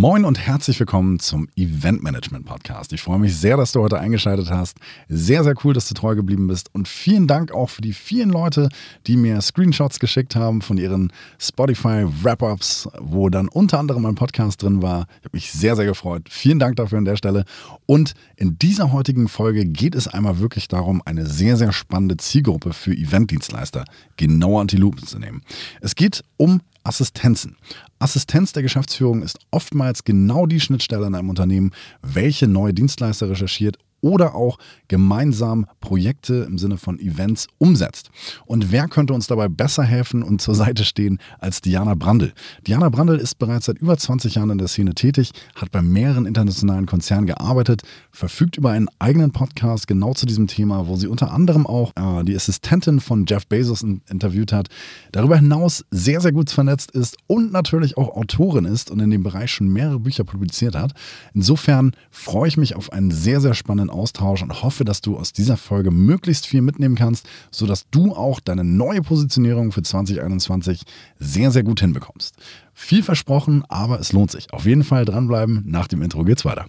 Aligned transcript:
Moin 0.00 0.24
und 0.24 0.38
herzlich 0.38 0.80
willkommen 0.80 1.18
zum 1.18 1.46
Event 1.56 2.02
Management 2.02 2.46
Podcast. 2.46 2.94
Ich 2.94 3.02
freue 3.02 3.18
mich 3.18 3.36
sehr, 3.36 3.58
dass 3.58 3.72
du 3.72 3.82
heute 3.82 4.00
eingeschaltet 4.00 4.50
hast. 4.50 4.78
Sehr, 5.10 5.44
sehr 5.44 5.54
cool, 5.62 5.74
dass 5.74 5.88
du 5.88 5.94
treu 5.94 6.14
geblieben 6.14 6.46
bist. 6.46 6.74
Und 6.74 6.88
vielen 6.88 7.26
Dank 7.26 7.52
auch 7.52 7.68
für 7.68 7.82
die 7.82 7.92
vielen 7.92 8.30
Leute, 8.30 8.70
die 9.06 9.18
mir 9.18 9.42
Screenshots 9.42 10.00
geschickt 10.00 10.36
haben 10.36 10.62
von 10.62 10.78
ihren 10.78 11.12
Spotify 11.38 12.06
Wrap-Ups, 12.22 12.88
wo 12.98 13.28
dann 13.28 13.48
unter 13.48 13.78
anderem 13.78 14.00
mein 14.00 14.14
Podcast 14.14 14.62
drin 14.62 14.80
war. 14.80 15.06
Ich 15.18 15.26
habe 15.26 15.36
mich 15.36 15.52
sehr, 15.52 15.76
sehr 15.76 15.84
gefreut. 15.84 16.28
Vielen 16.30 16.58
Dank 16.58 16.76
dafür 16.76 16.96
an 16.96 17.04
der 17.04 17.16
Stelle. 17.16 17.44
Und 17.84 18.14
in 18.36 18.58
dieser 18.58 18.92
heutigen 18.92 19.28
Folge 19.28 19.66
geht 19.66 19.94
es 19.94 20.08
einmal 20.08 20.38
wirklich 20.38 20.66
darum, 20.68 21.02
eine 21.04 21.26
sehr, 21.26 21.58
sehr 21.58 21.72
spannende 21.72 22.16
Zielgruppe 22.16 22.72
für 22.72 22.94
Eventdienstleister 22.94 23.84
genauer 24.16 24.62
an 24.62 24.68
die 24.68 24.78
Lupe 24.78 25.04
zu 25.04 25.18
nehmen. 25.18 25.42
Es 25.82 25.94
geht 25.94 26.24
um 26.38 26.62
Assistenzen. 26.82 27.56
Assistenz 27.98 28.52
der 28.52 28.62
Geschäftsführung 28.62 29.22
ist 29.22 29.38
oftmals 29.50 30.04
genau 30.04 30.46
die 30.46 30.60
Schnittstelle 30.60 31.06
in 31.06 31.14
einem 31.14 31.28
Unternehmen, 31.28 31.72
welche 32.02 32.48
neue 32.48 32.74
Dienstleister 32.74 33.28
recherchiert 33.28 33.78
oder 34.00 34.34
auch 34.34 34.58
gemeinsam 34.88 35.66
Projekte 35.80 36.46
im 36.48 36.58
Sinne 36.58 36.76
von 36.76 36.98
Events 36.98 37.46
umsetzt. 37.58 38.10
Und 38.46 38.72
wer 38.72 38.88
könnte 38.88 39.14
uns 39.14 39.26
dabei 39.26 39.48
besser 39.48 39.82
helfen 39.82 40.22
und 40.22 40.40
zur 40.40 40.54
Seite 40.54 40.84
stehen 40.84 41.18
als 41.38 41.60
Diana 41.60 41.94
Brandl? 41.94 42.32
Diana 42.66 42.88
Brandl 42.88 43.16
ist 43.16 43.38
bereits 43.38 43.66
seit 43.66 43.78
über 43.78 43.96
20 43.96 44.34
Jahren 44.34 44.50
in 44.50 44.58
der 44.58 44.68
Szene 44.68 44.94
tätig, 44.94 45.32
hat 45.54 45.70
bei 45.70 45.82
mehreren 45.82 46.26
internationalen 46.26 46.86
Konzernen 46.86 47.26
gearbeitet, 47.26 47.82
verfügt 48.10 48.56
über 48.56 48.70
einen 48.70 48.88
eigenen 48.98 49.32
Podcast 49.32 49.86
genau 49.86 50.14
zu 50.14 50.26
diesem 50.26 50.46
Thema, 50.46 50.86
wo 50.86 50.96
sie 50.96 51.06
unter 51.06 51.32
anderem 51.32 51.66
auch 51.66 51.92
äh, 51.96 52.24
die 52.24 52.34
Assistentin 52.34 53.00
von 53.00 53.26
Jeff 53.26 53.46
Bezos 53.46 53.82
in, 53.82 54.02
interviewt 54.08 54.52
hat, 54.52 54.68
darüber 55.12 55.36
hinaus 55.36 55.84
sehr, 55.90 56.20
sehr 56.20 56.32
gut 56.32 56.50
vernetzt 56.50 56.90
ist 56.92 57.16
und 57.26 57.52
natürlich 57.52 57.96
auch 57.96 58.16
Autorin 58.16 58.64
ist 58.64 58.90
und 58.90 59.00
in 59.00 59.10
dem 59.10 59.22
Bereich 59.22 59.50
schon 59.50 59.68
mehrere 59.68 60.00
Bücher 60.00 60.24
publiziert 60.24 60.74
hat. 60.74 60.92
Insofern 61.34 61.92
freue 62.10 62.48
ich 62.48 62.56
mich 62.56 62.76
auf 62.76 62.92
einen 62.92 63.10
sehr, 63.10 63.40
sehr 63.40 63.54
spannenden 63.54 63.89
Austausch 63.90 64.42
und 64.42 64.62
hoffe, 64.62 64.84
dass 64.84 65.00
du 65.00 65.16
aus 65.16 65.32
dieser 65.32 65.56
Folge 65.56 65.90
möglichst 65.90 66.46
viel 66.46 66.62
mitnehmen 66.62 66.94
kannst, 66.94 67.26
sodass 67.50 67.86
du 67.90 68.14
auch 68.14 68.40
deine 68.40 68.64
neue 68.64 69.02
Positionierung 69.02 69.72
für 69.72 69.82
2021 69.82 70.82
sehr, 71.18 71.50
sehr 71.50 71.62
gut 71.62 71.80
hinbekommst. 71.80 72.34
Viel 72.72 73.02
versprochen, 73.02 73.64
aber 73.68 74.00
es 74.00 74.12
lohnt 74.12 74.30
sich. 74.30 74.52
Auf 74.52 74.66
jeden 74.66 74.84
Fall 74.84 75.04
dranbleiben. 75.04 75.64
Nach 75.66 75.86
dem 75.86 76.02
Intro 76.02 76.24
geht's 76.24 76.44
weiter. 76.44 76.66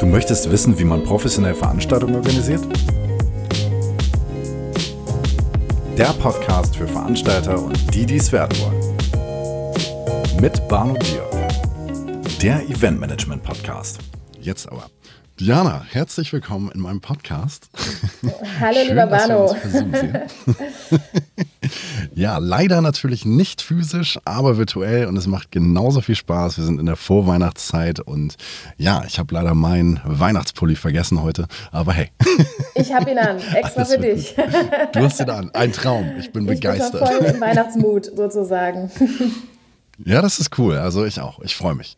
Du 0.00 0.06
möchtest 0.06 0.50
wissen, 0.50 0.78
wie 0.78 0.84
man 0.84 1.02
professionell 1.02 1.54
Veranstaltungen 1.54 2.14
organisiert? 2.14 2.60
Der 5.98 6.12
Podcast 6.12 6.76
für 6.76 6.86
Veranstalter 6.86 7.60
und 7.60 7.76
die, 7.92 8.06
die 8.06 8.16
es 8.16 8.30
werden 8.30 8.56
wollen 8.60 8.77
mit 10.40 10.68
Barno 10.68 10.94
Bier. 10.94 11.28
Der 12.40 12.62
Eventmanagement 12.68 13.42
Podcast. 13.42 13.98
Jetzt 14.40 14.70
aber. 14.70 14.86
Diana, 15.40 15.84
herzlich 15.90 16.32
willkommen 16.32 16.70
in 16.72 16.80
meinem 16.80 17.00
Podcast. 17.00 17.68
Hallo, 18.60 18.76
Schön, 18.76 18.88
lieber 18.88 19.06
Barno. 19.06 19.56
ja, 22.14 22.38
leider 22.38 22.80
natürlich 22.82 23.24
nicht 23.24 23.62
physisch, 23.62 24.18
aber 24.24 24.58
virtuell 24.58 25.06
und 25.06 25.16
es 25.16 25.26
macht 25.26 25.50
genauso 25.50 26.02
viel 26.02 26.14
Spaß. 26.14 26.58
Wir 26.58 26.64
sind 26.64 26.78
in 26.78 26.86
der 26.86 26.96
Vorweihnachtszeit 26.96 27.98
und 27.98 28.36
ja, 28.76 29.02
ich 29.06 29.18
habe 29.18 29.34
leider 29.34 29.54
meinen 29.54 30.00
Weihnachtspulli 30.04 30.76
vergessen 30.76 31.20
heute, 31.22 31.46
aber 31.72 31.92
hey. 31.94 32.10
Ich 32.74 32.92
habe 32.92 33.10
ihn 33.10 33.18
an, 33.18 33.38
extra 33.54 33.84
für 33.84 33.98
dich. 33.98 34.36
Du 34.92 35.00
hast 35.00 35.20
ihn 35.20 35.30
an, 35.30 35.50
ein 35.54 35.72
Traum. 35.72 36.12
Ich 36.18 36.32
bin 36.32 36.44
ich 36.44 36.60
begeistert. 36.60 37.02
Ich 37.02 37.08
bin 37.08 37.18
voll 37.18 37.34
im 37.34 37.40
Weihnachtsmut 37.40 38.06
sozusagen. 38.16 38.90
Ja, 40.04 40.22
das 40.22 40.38
ist 40.38 40.58
cool. 40.58 40.76
Also 40.76 41.04
ich 41.04 41.20
auch. 41.20 41.40
Ich 41.40 41.56
freue 41.56 41.74
mich. 41.74 41.96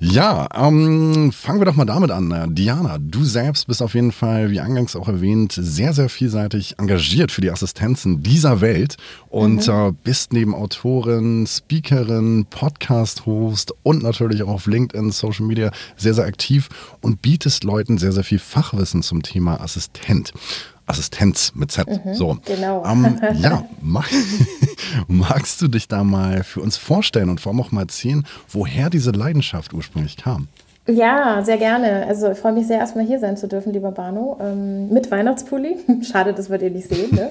Ja, 0.00 0.48
ähm, 0.52 1.30
fangen 1.30 1.60
wir 1.60 1.66
doch 1.66 1.76
mal 1.76 1.84
damit 1.84 2.10
an. 2.10 2.54
Diana, 2.54 2.98
du 2.98 3.24
selbst 3.24 3.68
bist 3.68 3.80
auf 3.80 3.94
jeden 3.94 4.10
Fall, 4.10 4.50
wie 4.50 4.58
eingangs 4.58 4.96
auch 4.96 5.06
erwähnt, 5.06 5.52
sehr, 5.56 5.92
sehr 5.92 6.08
vielseitig 6.08 6.78
engagiert 6.78 7.30
für 7.30 7.40
die 7.40 7.50
Assistenzen 7.50 8.20
dieser 8.20 8.60
Welt 8.60 8.96
und 9.30 9.68
mhm. 9.68 9.72
äh, 9.72 9.92
bist 10.02 10.32
neben 10.32 10.52
Autorin, 10.52 11.46
Speakerin, 11.46 12.44
Podcast-Host 12.50 13.72
und 13.84 14.02
natürlich 14.02 14.42
auch 14.42 14.48
auf 14.48 14.66
LinkedIn, 14.66 15.12
Social 15.12 15.46
Media 15.46 15.70
sehr, 15.96 16.14
sehr 16.14 16.24
aktiv 16.24 16.68
und 17.00 17.22
bietest 17.22 17.62
Leuten 17.62 17.96
sehr, 17.96 18.12
sehr 18.12 18.24
viel 18.24 18.40
Fachwissen 18.40 19.02
zum 19.02 19.22
Thema 19.22 19.60
Assistent. 19.60 20.32
Assistenz 20.86 21.52
mit 21.54 21.70
Z. 21.70 21.88
Mhm, 21.88 22.14
so. 22.14 22.38
Genau. 22.44 22.84
Ähm, 22.84 23.18
ja, 23.40 23.64
mag, 23.80 24.06
magst 25.08 25.60
du 25.62 25.68
dich 25.68 25.88
da 25.88 26.04
mal 26.04 26.44
für 26.44 26.60
uns 26.60 26.76
vorstellen 26.76 27.28
und 27.30 27.40
vor 27.40 27.52
allem 27.52 27.60
auch 27.60 27.72
mal 27.72 27.82
erzählen, 27.82 28.26
woher 28.50 28.90
diese 28.90 29.10
Leidenschaft 29.10 29.72
ursprünglich 29.72 30.16
kam? 30.16 30.48
Ja, 30.86 31.40
sehr 31.42 31.56
gerne. 31.56 32.06
Also 32.06 32.30
ich 32.32 32.38
freue 32.38 32.52
mich 32.52 32.66
sehr, 32.66 32.78
erstmal 32.78 33.06
hier 33.06 33.18
sein 33.18 33.38
zu 33.38 33.48
dürfen, 33.48 33.72
lieber 33.72 33.90
Bano. 33.90 34.36
Ähm, 34.38 34.90
mit 34.90 35.10
Weihnachtspulli. 35.10 35.78
Schade, 36.02 36.34
das 36.34 36.50
wird 36.50 36.60
ihr 36.60 36.70
nicht 36.70 36.88
sehen. 36.88 37.14
Ne? 37.14 37.30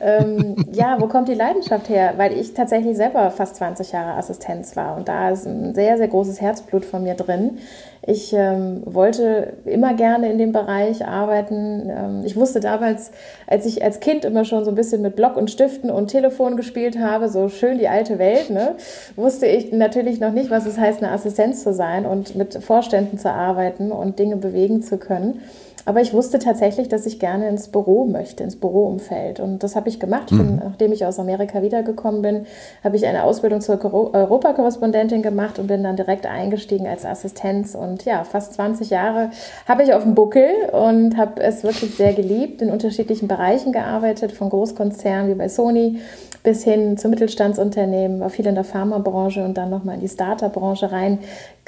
ähm, 0.00 0.54
ja, 0.72 1.00
wo 1.00 1.08
kommt 1.08 1.26
die 1.26 1.34
Leidenschaft 1.34 1.88
her? 1.88 2.14
Weil 2.16 2.38
ich 2.38 2.54
tatsächlich 2.54 2.96
selber 2.96 3.32
fast 3.32 3.56
20 3.56 3.90
Jahre 3.90 4.16
Assistenz 4.16 4.76
war 4.76 4.96
und 4.96 5.08
da 5.08 5.30
ist 5.30 5.46
ein 5.46 5.74
sehr, 5.74 5.96
sehr 5.96 6.06
großes 6.06 6.40
Herzblut 6.40 6.84
von 6.84 7.02
mir 7.02 7.14
drin. 7.14 7.58
Ich 8.04 8.32
ähm, 8.32 8.82
wollte 8.84 9.52
immer 9.64 9.94
gerne 9.94 10.32
in 10.32 10.36
dem 10.36 10.50
Bereich 10.50 11.06
arbeiten. 11.06 11.88
Ähm, 11.88 12.22
ich 12.24 12.34
wusste 12.34 12.58
damals, 12.58 13.12
als 13.46 13.64
ich 13.64 13.84
als 13.84 14.00
Kind 14.00 14.24
immer 14.24 14.44
schon 14.44 14.64
so 14.64 14.72
ein 14.72 14.74
bisschen 14.74 15.02
mit 15.02 15.14
Block 15.14 15.36
und 15.36 15.52
Stiften 15.52 15.88
und 15.88 16.08
Telefon 16.08 16.56
gespielt 16.56 16.98
habe, 16.98 17.28
so 17.28 17.48
schön 17.48 17.78
die 17.78 17.86
alte 17.86 18.18
Welt, 18.18 18.50
ne, 18.50 18.74
wusste 19.14 19.46
ich 19.46 19.70
natürlich 19.70 20.18
noch 20.18 20.32
nicht, 20.32 20.50
was 20.50 20.66
es 20.66 20.78
heißt, 20.78 21.00
eine 21.00 21.12
Assistenz 21.12 21.62
zu 21.62 21.72
sein 21.72 22.04
und 22.04 22.34
mit 22.34 22.54
Vorständen 22.64 23.18
zu 23.18 23.30
arbeiten 23.30 23.92
und 23.92 24.18
Dinge 24.18 24.36
bewegen 24.36 24.82
zu 24.82 24.98
können. 24.98 25.40
Aber 25.84 26.00
ich 26.00 26.12
wusste 26.12 26.38
tatsächlich, 26.38 26.88
dass 26.88 27.06
ich 27.06 27.18
gerne 27.18 27.48
ins 27.48 27.68
Büro 27.68 28.04
möchte, 28.04 28.44
ins 28.44 28.56
Büroumfeld. 28.56 29.40
Und 29.40 29.62
das 29.62 29.74
habe 29.74 29.88
ich 29.88 29.98
gemacht. 29.98 30.30
Ich 30.30 30.38
bin, 30.38 30.56
mhm. 30.56 30.62
nachdem 30.64 30.92
ich 30.92 31.04
aus 31.04 31.18
Amerika 31.18 31.62
wiedergekommen 31.62 32.22
bin, 32.22 32.46
habe 32.84 32.96
ich 32.96 33.06
eine 33.06 33.24
Ausbildung 33.24 33.60
zur 33.60 33.82
Europakorrespondentin 33.84 35.22
gemacht 35.22 35.58
und 35.58 35.66
bin 35.66 35.82
dann 35.82 35.96
direkt 35.96 36.26
eingestiegen 36.26 36.86
als 36.86 37.04
Assistenz. 37.04 37.74
Und 37.74 38.04
ja, 38.04 38.24
fast 38.24 38.54
20 38.54 38.90
Jahre 38.90 39.30
habe 39.66 39.82
ich 39.82 39.92
auf 39.94 40.02
dem 40.02 40.14
Buckel 40.14 40.48
und 40.72 41.16
habe 41.16 41.42
es 41.42 41.64
wirklich 41.64 41.96
sehr 41.96 42.12
geliebt, 42.12 42.62
in 42.62 42.70
unterschiedlichen 42.70 43.28
Bereichen 43.28 43.72
gearbeitet, 43.72 44.32
von 44.32 44.50
Großkonzernen 44.50 45.30
wie 45.30 45.34
bei 45.34 45.48
Sony 45.48 46.00
bis 46.42 46.64
hin 46.64 46.96
zu 46.96 47.08
Mittelstandsunternehmen, 47.08 48.20
war 48.20 48.30
viel 48.30 48.46
in 48.46 48.56
der 48.56 48.64
Pharmabranche 48.64 49.44
und 49.44 49.56
dann 49.56 49.70
nochmal 49.70 49.94
in 49.96 50.00
die 50.00 50.08
Startup-Branche 50.08 50.90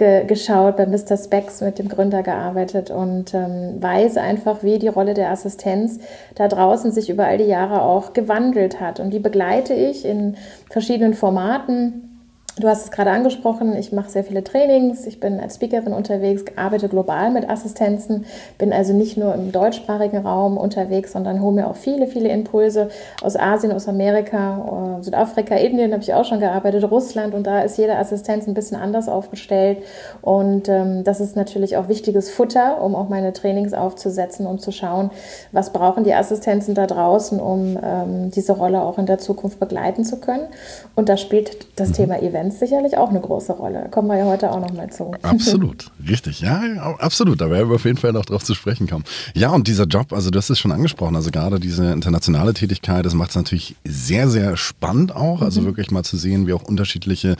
reingeschaut, 0.00 0.77
bei 0.77 0.87
Mr. 0.87 1.16
Specs 1.16 1.60
mit 1.60 1.78
dem 1.78 1.88
Gründer 1.88 2.22
gearbeitet 2.22 2.91
und 2.91 3.34
ähm, 3.34 3.81
weiß 3.81 4.16
einfach, 4.16 4.62
wie 4.62 4.78
die 4.78 4.88
Rolle 4.88 5.15
der 5.15 5.31
Assistenz 5.31 6.00
da 6.34 6.49
draußen 6.49 6.93
sich 6.93 7.10
über 7.10 7.27
all 7.27 7.38
die 7.38 7.44
Jahre 7.44 7.82
auch 7.82 8.12
gewandelt 8.12 8.81
hat. 8.81 9.00
Und 9.00 9.10
die 9.10 9.21
begleite 9.21 9.75
ich 9.75 10.05
in 10.05 10.37
verschiedenen 10.71 11.15
Formaten 11.15 12.13
Du 12.60 12.69
hast 12.69 12.84
es 12.84 12.91
gerade 12.91 13.10
angesprochen, 13.10 13.75
ich 13.76 13.91
mache 13.92 14.10
sehr 14.10 14.22
viele 14.22 14.44
Trainings, 14.44 15.06
ich 15.06 15.19
bin 15.19 15.41
als 15.41 15.56
Speakerin 15.56 15.92
unterwegs, 15.92 16.44
arbeite 16.56 16.88
global 16.88 17.31
mit 17.31 17.48
Assistenzen, 17.48 18.26
bin 18.59 18.72
also 18.72 18.92
nicht 18.92 19.16
nur 19.16 19.34
im 19.34 19.50
deutschsprachigen 19.50 20.19
Raum 20.19 20.56
unterwegs, 20.56 21.12
sondern 21.12 21.41
hole 21.41 21.54
mir 21.54 21.69
auch 21.69 21.76
viele, 21.76 22.06
viele 22.06 22.28
Impulse 22.28 22.91
aus 23.22 23.37
Asien, 23.37 23.72
aus 23.72 23.88
Amerika, 23.88 24.98
äh, 25.00 25.03
Südafrika, 25.03 25.56
Indien 25.56 25.93
habe 25.93 26.03
ich 26.03 26.14
auch 26.14 26.25
schon 26.25 26.38
gearbeitet, 26.38 26.88
Russland 26.91 27.34
und 27.34 27.47
da 27.47 27.62
ist 27.62 27.78
jede 27.78 27.97
Assistenz 27.97 28.47
ein 28.47 28.54
bisschen 28.54 28.76
anders 28.76 29.09
aufgestellt 29.09 29.78
und 30.20 30.69
ähm, 30.69 31.03
das 31.03 31.20
ist 31.20 31.37
natürlich 31.37 31.76
auch 31.76 31.88
wichtiges 31.88 32.31
Futter, 32.31 32.82
um 32.82 32.94
auch 32.94 33.09
meine 33.09 33.32
Trainings 33.32 33.72
aufzusetzen, 33.72 34.47
um 34.47 34.59
zu 34.59 34.70
schauen, 34.70 35.10
was 35.50 35.72
brauchen 35.72 36.04
die 36.04 36.14
Assistenzen 36.14 36.75
da 36.75 36.87
draußen, 36.87 37.41
um 37.41 37.78
ähm, 37.82 38.31
diese 38.31 38.53
Rolle 38.53 38.82
auch 38.82 38.98
in 38.98 39.06
der 39.06 39.19
Zukunft 39.19 39.58
begleiten 39.58 40.05
zu 40.05 40.20
können 40.20 40.46
und 40.94 41.08
da 41.08 41.17
spielt 41.17 41.67
das. 41.76 41.94
Thema 41.94 42.20
Event 42.20 42.44
Events 42.44 42.58
sicherlich 42.58 42.96
auch 42.96 43.11
eine 43.11 43.20
große 43.20 43.52
Rolle. 43.52 43.88
Kommen 43.91 44.08
wir 44.08 44.19
ja 44.19 44.25
heute 44.26 44.50
auch 44.50 44.61
noch 44.61 44.73
mal 44.73 44.91
zu. 44.91 45.12
Absolut, 45.23 45.91
richtig. 46.08 46.41
Ja, 46.41 46.62
absolut. 46.99 47.41
Da 47.41 47.50
werden 47.50 47.69
wir 47.69 47.76
auf 47.76 47.85
jeden 47.85 47.96
Fall 47.96 48.12
noch 48.12 48.25
drauf 48.25 48.44
zu 48.44 48.55
sprechen 48.55 48.87
kommen. 48.87 49.05
Ja, 49.35 49.50
und 49.50 49.69
dieser 49.69 49.85
Job, 49.85 50.12
also 50.12 50.31
du 50.31 50.38
hast 50.38 50.50
es 50.50 50.58
schon 50.58 50.73
angesprochen, 50.73 51.17
also 51.17 51.31
gerade 51.31 51.58
diese 51.58 51.93
internationale 51.93 52.55
Tätigkeit, 52.55 53.06
das 53.06 53.14
macht 53.14 53.31
es 53.31 53.37
natürlich 53.37 53.76
sehr, 53.85 54.29
sehr 54.29 54.56
spannend 54.56 55.14
auch. 55.14 55.43
Also 55.43 55.61
mhm. 55.61 55.67
wirklich 55.67 55.91
mal 55.91 56.05
zu 56.05 56.17
sehen, 56.17 56.46
wie 56.46 56.52
auch 56.52 56.62
unterschiedliche 56.62 57.37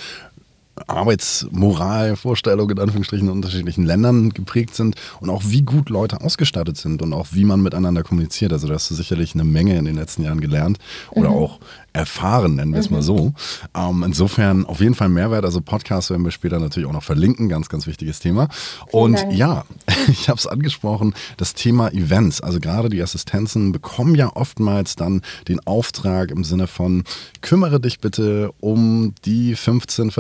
Arbeitsmoralvorstellungen 0.87 2.77
in 2.77 2.83
Anführungsstrichen 2.83 3.29
in 3.29 3.33
unterschiedlichen 3.33 3.85
Ländern 3.85 4.31
geprägt 4.31 4.75
sind 4.75 4.97
und 5.21 5.31
auch 5.31 5.43
wie 5.47 5.63
gut 5.63 5.89
Leute 5.89 6.21
ausgestattet 6.21 6.77
sind 6.77 7.03
und 7.03 7.13
auch 7.13 7.29
wie 7.33 7.45
man 7.45 7.63
miteinander 7.63 8.03
kommuniziert. 8.03 8.53
Also 8.53 8.69
da 8.69 8.75
hast 8.75 8.91
du 8.91 8.95
sicherlich 8.95 9.35
eine 9.35 9.45
Menge 9.45 9.77
in 9.77 9.85
den 9.85 9.97
letzten 9.97 10.23
Jahren 10.25 10.41
gelernt 10.41 10.79
oder 11.11 11.31
mhm. 11.31 11.37
auch 11.37 11.61
erfahren, 11.95 12.57
nennen 12.57 12.73
wir 12.73 12.81
es 12.81 12.91
mal 12.91 12.99
mhm. 12.99 13.03
so. 13.03 13.33
Ähm, 13.75 14.03
insofern 14.05 14.67
auf 14.67 14.81
jeden 14.81 14.97
Fall 14.97 15.09
Mehrwert. 15.09 15.45
Also 15.45 15.61
Podcast 15.61 16.11
werden 16.11 16.25
wir 16.25 16.33
später 16.33 16.59
natürlich 16.59 16.89
auch 16.89 16.93
noch 16.93 17.05
verlinken. 17.05 17.49
Ganz, 17.49 17.69
ganz 17.69 17.87
wichtiges 17.87 18.19
Thema. 18.19 18.49
Und 18.91 19.19
Dank. 19.19 19.33
ja, 19.33 19.65
ich 20.09 20.29
habe 20.29 20.39
es 20.39 20.47
angesprochen, 20.47 21.15
das 21.37 21.55
Thema 21.55 21.93
Events. 21.93 22.41
Also 22.41 22.59
gerade 22.59 22.89
die 22.89 23.01
Assistenzen 23.01 23.71
bekommen 23.71 24.17
ja 24.17 24.35
oftmals 24.35 24.97
dann 24.97 25.23
den 25.47 25.65
Auftrag 25.67 26.33
im 26.33 26.43
Sinne 26.43 26.67
von, 26.67 27.05
kümmere 27.43 27.79
dich 27.79 28.01
bitte 28.01 28.53
um 28.59 29.15
die 29.25 29.55
15 29.55 30.11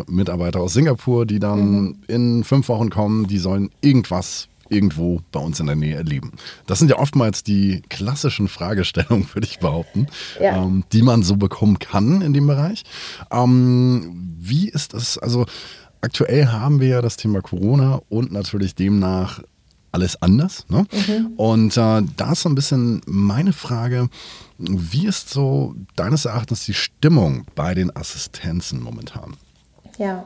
Vertriebsmitarbeiter 0.00 0.60
aus 0.60 0.72
Singapur, 0.72 1.26
die 1.26 1.38
dann 1.38 1.80
mhm. 1.80 1.96
in 2.08 2.44
fünf 2.44 2.68
Wochen 2.68 2.90
kommen. 2.90 3.26
Die 3.26 3.38
sollen 3.38 3.70
irgendwas 3.80 4.48
irgendwo 4.68 5.20
bei 5.32 5.40
uns 5.40 5.58
in 5.58 5.66
der 5.66 5.76
Nähe 5.76 5.96
erleben. 5.96 6.32
Das 6.66 6.78
sind 6.78 6.90
ja 6.90 6.98
oftmals 6.98 7.42
die 7.42 7.82
klassischen 7.88 8.48
Fragestellungen, 8.48 9.28
würde 9.34 9.46
ich 9.46 9.58
behaupten, 9.58 10.06
ja. 10.40 10.62
ähm, 10.62 10.84
die 10.92 11.02
man 11.02 11.22
so 11.22 11.36
bekommen 11.36 11.78
kann 11.78 12.22
in 12.22 12.32
dem 12.32 12.46
Bereich. 12.46 12.84
Ähm, 13.32 14.36
wie 14.38 14.68
ist 14.68 14.94
das? 14.94 15.18
Also 15.18 15.46
aktuell 16.00 16.46
haben 16.46 16.80
wir 16.80 16.88
ja 16.88 17.02
das 17.02 17.16
Thema 17.16 17.42
Corona 17.42 18.00
und 18.08 18.30
natürlich 18.32 18.74
demnach 18.74 19.42
alles 19.92 20.22
anders. 20.22 20.66
Ne? 20.68 20.86
Mhm. 20.92 21.26
Und 21.36 21.76
äh, 21.76 22.02
da 22.16 22.32
ist 22.32 22.42
so 22.42 22.48
ein 22.48 22.54
bisschen 22.54 23.00
meine 23.06 23.52
Frage, 23.52 24.08
wie 24.58 25.06
ist 25.06 25.30
so 25.30 25.74
deines 25.96 26.26
Erachtens 26.26 26.64
die 26.64 26.74
Stimmung 26.74 27.44
bei 27.56 27.74
den 27.74 27.94
Assistenzen 27.94 28.80
momentan? 28.82 29.36
Ja, 30.00 30.24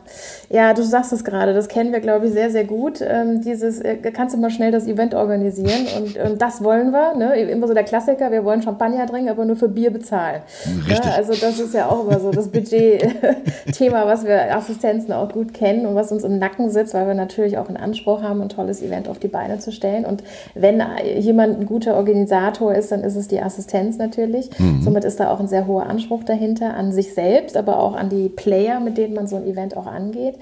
ja, 0.51 0.73
du 0.73 0.85
sagst 0.85 1.13
es 1.13 1.25
gerade, 1.25 1.53
das 1.53 1.67
kennen 1.67 1.93
wir, 1.93 1.99
glaube 1.99 2.27
ich, 2.27 2.33
sehr, 2.33 2.49
sehr 2.49 2.63
gut. 2.63 3.01
Ähm, 3.01 3.41
dieses, 3.41 3.81
äh, 3.81 3.97
kannst 3.97 4.33
du 4.33 4.39
mal 4.39 4.51
schnell 4.51 4.71
das 4.71 4.87
Event 4.87 5.17
organisieren 5.17 5.89
und, 5.99 6.17
und 6.17 6.41
das 6.41 6.63
wollen 6.63 6.93
wir. 6.93 7.17
Ne? 7.17 7.35
Immer 7.51 7.67
so 7.67 7.75
der 7.75 7.83
Klassiker, 7.83 8.31
wir 8.31 8.45
wollen 8.45 8.63
Champagner 8.63 9.05
trinken, 9.05 9.31
aber 9.31 9.45
nur 9.45 9.57
für 9.57 9.67
Bier 9.67 9.91
bezahlen. 9.91 10.43
Richtig. 10.89 11.05
Ja, 11.05 11.17
also 11.17 11.33
das 11.33 11.59
ist 11.59 11.75
ja 11.75 11.89
auch 11.89 12.07
immer 12.07 12.21
so 12.21 12.31
das 12.31 12.47
Budget-Thema, 12.47 14.07
was 14.07 14.25
wir 14.25 14.57
Assistenzen 14.57 15.13
auch 15.13 15.33
gut 15.33 15.53
kennen 15.53 15.87
und 15.87 15.97
was 15.97 16.13
uns 16.13 16.23
im 16.23 16.39
Nacken 16.39 16.71
sitzt, 16.71 16.95
weil 16.95 17.09
wir 17.09 17.15
natürlich 17.15 17.59
auch 17.59 17.67
einen 17.67 17.77
Anspruch 17.77 18.23
haben, 18.23 18.43
ein 18.43 18.51
tolles 18.51 18.81
Event 18.81 19.09
auf 19.09 19.19
die 19.19 19.27
Beine 19.27 19.59
zu 19.59 19.73
stellen. 19.73 20.05
Und 20.05 20.23
wenn 20.55 20.81
jemand 21.19 21.59
ein 21.59 21.67
guter 21.67 21.97
Organisator 21.97 22.73
ist, 22.73 22.93
dann 22.93 23.03
ist 23.03 23.17
es 23.17 23.27
die 23.27 23.43
Assistenz 23.43 23.99
natürlich. 23.99 24.57
Mhm. 24.57 24.83
Somit 24.83 25.05
ist 25.05 25.19
da 25.19 25.33
auch 25.33 25.41
ein 25.41 25.49
sehr 25.49 25.67
hoher 25.67 25.87
Anspruch 25.87 26.23
dahinter 26.23 26.75
an 26.75 26.93
sich 26.93 27.13
selbst, 27.13 27.57
aber 27.57 27.81
auch 27.81 27.97
an 27.97 28.09
die 28.09 28.29
Player, 28.29 28.79
mit 28.79 28.99
denen 28.99 29.15
man 29.15 29.27
so 29.27 29.35
ein 29.35 29.45
Event 29.49 29.64
Event 29.65 29.77
auch 29.77 29.87
angeht. 29.87 30.37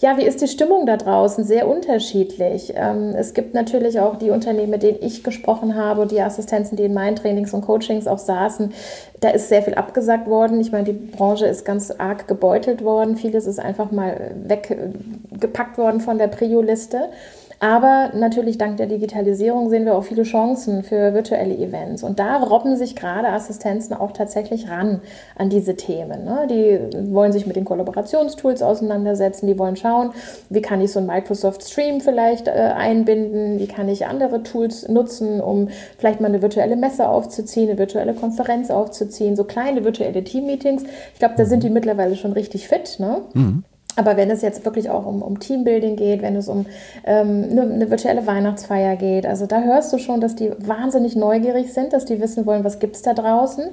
Ja, 0.00 0.16
wie 0.16 0.24
ist 0.24 0.40
die 0.40 0.48
Stimmung 0.48 0.86
da 0.86 0.96
draußen? 0.96 1.44
Sehr 1.44 1.68
unterschiedlich. 1.68 2.72
Ähm, 2.74 3.14
es 3.16 3.34
gibt 3.34 3.54
natürlich 3.54 4.00
auch 4.00 4.16
die 4.16 4.30
Unternehmen, 4.30 4.70
mit 4.70 4.82
denen 4.82 4.98
ich 5.02 5.22
gesprochen 5.22 5.74
habe, 5.74 6.06
die 6.06 6.20
Assistenzen, 6.20 6.76
die 6.76 6.84
in 6.84 6.94
meinen 6.94 7.16
Trainings 7.16 7.52
und 7.52 7.62
Coachings 7.62 8.06
auch 8.06 8.18
saßen. 8.18 8.72
Da 9.20 9.30
ist 9.30 9.48
sehr 9.48 9.62
viel 9.62 9.74
abgesagt 9.74 10.26
worden. 10.26 10.60
Ich 10.60 10.72
meine, 10.72 10.84
die 10.84 10.92
Branche 10.92 11.46
ist 11.46 11.64
ganz 11.64 11.90
arg 11.90 12.26
gebeutelt 12.26 12.82
worden. 12.82 13.16
Vieles 13.16 13.46
ist 13.46 13.60
einfach 13.60 13.90
mal 13.92 14.32
weggepackt 14.46 15.78
worden 15.78 16.00
von 16.00 16.18
der 16.18 16.28
Prio-Liste. 16.28 17.10
Aber 17.60 18.10
natürlich 18.14 18.58
dank 18.58 18.76
der 18.76 18.86
Digitalisierung 18.86 19.70
sehen 19.70 19.84
wir 19.84 19.94
auch 19.94 20.04
viele 20.04 20.24
Chancen 20.24 20.82
für 20.82 21.14
virtuelle 21.14 21.56
Events. 21.56 22.02
Und 22.02 22.18
da 22.18 22.36
robben 22.36 22.76
sich 22.76 22.96
gerade 22.96 23.28
Assistenzen 23.28 23.94
auch 23.94 24.12
tatsächlich 24.12 24.68
ran 24.68 25.00
an 25.36 25.48
diese 25.48 25.76
Themen. 25.76 26.24
Ne? 26.24 26.46
Die 26.50 27.12
wollen 27.12 27.32
sich 27.32 27.46
mit 27.46 27.56
den 27.56 27.64
Kollaborationstools 27.64 28.62
auseinandersetzen, 28.62 29.46
die 29.46 29.58
wollen 29.58 29.76
schauen, 29.76 30.10
wie 30.50 30.62
kann 30.62 30.80
ich 30.80 30.92
so 30.92 31.00
ein 31.00 31.06
Microsoft 31.06 31.62
Stream 31.62 32.00
vielleicht 32.00 32.48
äh, 32.48 32.50
einbinden, 32.50 33.58
wie 33.58 33.66
kann 33.66 33.88
ich 33.88 34.06
andere 34.06 34.42
Tools 34.42 34.88
nutzen, 34.88 35.40
um 35.40 35.68
vielleicht 35.98 36.20
mal 36.20 36.28
eine 36.28 36.42
virtuelle 36.42 36.76
Messe 36.76 37.08
aufzuziehen, 37.08 37.68
eine 37.68 37.78
virtuelle 37.78 38.14
Konferenz 38.14 38.70
aufzuziehen, 38.70 39.36
so 39.36 39.44
kleine 39.44 39.84
virtuelle 39.84 40.24
Team-Meetings. 40.24 40.84
Ich 41.12 41.18
glaube, 41.18 41.34
da 41.36 41.44
sind 41.44 41.62
die 41.62 41.70
mittlerweile 41.70 42.16
schon 42.16 42.32
richtig 42.32 42.68
fit. 42.68 42.96
Ne? 42.98 43.22
Mhm. 43.32 43.64
Aber 43.96 44.16
wenn 44.16 44.30
es 44.30 44.42
jetzt 44.42 44.64
wirklich 44.64 44.90
auch 44.90 45.06
um, 45.06 45.22
um 45.22 45.38
Teambuilding 45.38 45.96
geht, 45.96 46.22
wenn 46.22 46.36
es 46.36 46.48
um 46.48 46.66
ähm, 47.04 47.46
eine, 47.50 47.62
eine, 47.62 47.90
virtuelle 47.90 48.26
Weihnachtsfeier 48.26 48.96
geht, 48.96 49.26
also 49.26 49.46
da 49.46 49.62
hörst 49.62 49.92
du 49.92 49.98
schon, 49.98 50.20
dass 50.20 50.34
die 50.34 50.50
wahnsinnig 50.58 51.14
neugierig 51.16 51.72
sind, 51.72 51.92
dass 51.92 52.04
die 52.04 52.20
wissen 52.20 52.46
wollen, 52.46 52.64
was 52.64 52.78
gibt 52.78 52.96
es 52.96 53.02
da 53.02 53.14
draußen. 53.14 53.66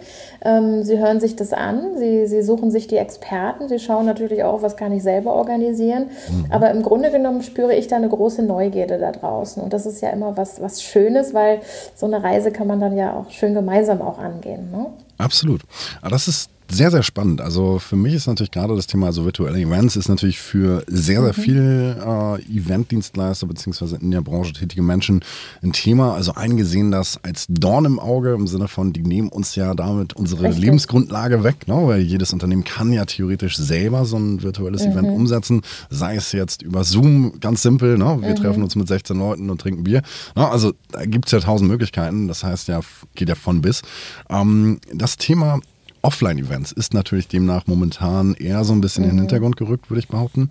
Ähm, 0.44 0.84
sie 0.84 1.00
hören 1.00 1.20
sich 1.20 1.36
das 1.36 1.54
an, 1.54 1.98
sie, 1.98 2.28
sie 2.28 2.44
suchen 2.44 2.72
sich 2.72 2.88
die 2.88 2.98
Experten, 2.98 3.68
sie 3.68 3.80
schauen 3.80 4.06
natürlich 4.06 4.44
auch, 4.44 4.62
was 4.62 4.78
kann 4.78 4.92
ich 4.92 5.04
selber 5.04 5.34
organisieren. 5.34 6.10
Mhm. 6.30 6.46
Aber 6.52 6.70
im 6.72 6.84
Grunde 6.84 7.12
genommen 7.12 7.42
spüre 7.42 7.76
ich 7.76 7.88
da 7.88 7.96
eine 7.96 8.10
große 8.10 8.44
Neugierde 8.44 9.00
da 9.00 9.12
draußen. 9.12 9.62
Und 9.62 9.74
das 9.74 9.86
ist 9.86 10.02
ja 10.02 10.10
immer 10.10 10.38
was, 10.38 10.62
was 10.62 10.84
Schönes, 10.84 11.34
weil 11.34 11.62
so 11.96 12.06
eine 12.06 12.24
Reise 12.24 12.52
kann 12.52 12.68
man 12.68 12.80
dann 12.80 12.96
ja 12.96 13.16
auch 13.16 13.32
schön 13.32 13.54
gemeinsam 13.54 14.02
auch 14.02 14.20
angehen. 14.20 14.70
Ne? 14.72 14.88
Absolut. 15.18 15.62
Aber 16.02 16.12
das 16.12 16.28
ist 16.28 16.50
sehr, 16.72 16.92
sehr 16.92 17.04
spannend. 17.04 17.42
Also 17.42 17.80
für 17.80 17.96
mich 17.96 18.14
ist 18.14 18.28
natürlich 18.28 18.52
gerade 18.52 18.76
das 18.76 18.88
Thema 18.88 19.12
so 19.12 19.26
virtuelle 19.26 19.60
Events 19.60 19.96
ist 19.96 20.08
natürlich 20.08 20.40
für 20.40 20.84
sehr, 20.88 21.22
sehr 21.22 21.34
mhm. 21.38 21.42
viele 21.42 22.40
äh, 22.40 22.58
Eventdienstleister 22.58 23.48
beziehungsweise 23.48 23.98
in 23.98 24.12
der 24.12 24.22
Branche 24.22 24.54
tätige 24.54 24.82
Menschen 24.82 25.22
ein 25.62 25.74
Thema. 25.74 26.14
Also 26.14 26.34
einige 26.36 26.66
sehen 26.66 26.92
das 26.92 27.20
als 27.24 27.46
Dorn 27.50 27.86
im 27.86 28.00
Auge 28.00 28.34
im 28.34 28.48
Sinne 28.48 28.68
von, 28.68 28.94
die 28.94 29.04
nehmen 29.04 29.30
uns 29.30 29.56
ja 29.56 29.74
damit 29.74 30.14
unsere 30.14 30.44
Richtig. 30.44 30.64
Lebensgrundlage 30.64 31.44
weg, 31.44 31.68
ne? 31.68 31.76
weil 31.76 32.02
jedes 32.02 32.34
Unternehmen 32.34 32.64
kann 32.64 32.94
ja 32.94 33.06
theoretisch 33.06 33.58
selber 33.58 34.06
so 34.06 34.18
ein 34.18 34.42
virtuelles 34.42 34.86
mhm. 34.86 34.92
Event 34.92 35.10
umsetzen, 35.10 35.62
sei 35.90 36.16
es 36.16 36.32
jetzt 36.32 36.62
über 36.62 36.84
Zoom, 36.84 37.40
ganz 37.40 37.62
simpel, 37.62 37.98
ne? 37.98 38.18
wir 38.22 38.30
mhm. 38.30 38.36
treffen 38.36 38.64
uns 38.64 38.76
mit 38.76 38.88
16 38.88 39.18
Leuten 39.18 39.50
und 39.50 39.60
trinken 39.60 39.84
Bier. 39.84 40.02
Ne? 40.36 40.50
Also 40.50 40.74
da 40.92 41.06
gibt 41.06 41.26
es 41.26 41.32
ja 41.32 41.40
tausend 41.40 41.70
Möglichkeiten, 41.70 42.28
das 42.28 42.44
heißt 42.44 42.68
ja, 42.68 42.80
geht 43.16 43.30
ja 43.30 43.36
von 43.36 43.62
bis. 43.62 43.82
Ähm, 44.30 44.80
das 44.94 45.18
Thema 45.18 45.60
Offline-Events 46.02 46.72
ist 46.72 46.94
natürlich 46.94 47.28
demnach 47.28 47.68
momentan 47.68 48.34
eher 48.34 48.64
so 48.64 48.74
ein 48.74 48.82
bisschen 48.82 49.04
mhm. 49.04 49.10
in 49.10 49.16
den 49.16 49.16
mhm. 49.18 49.30
Hintergrund 49.30 49.58
gerückt, 49.58 49.90
würde 49.90 50.00
ich 50.00 50.08
behaupten. 50.08 50.50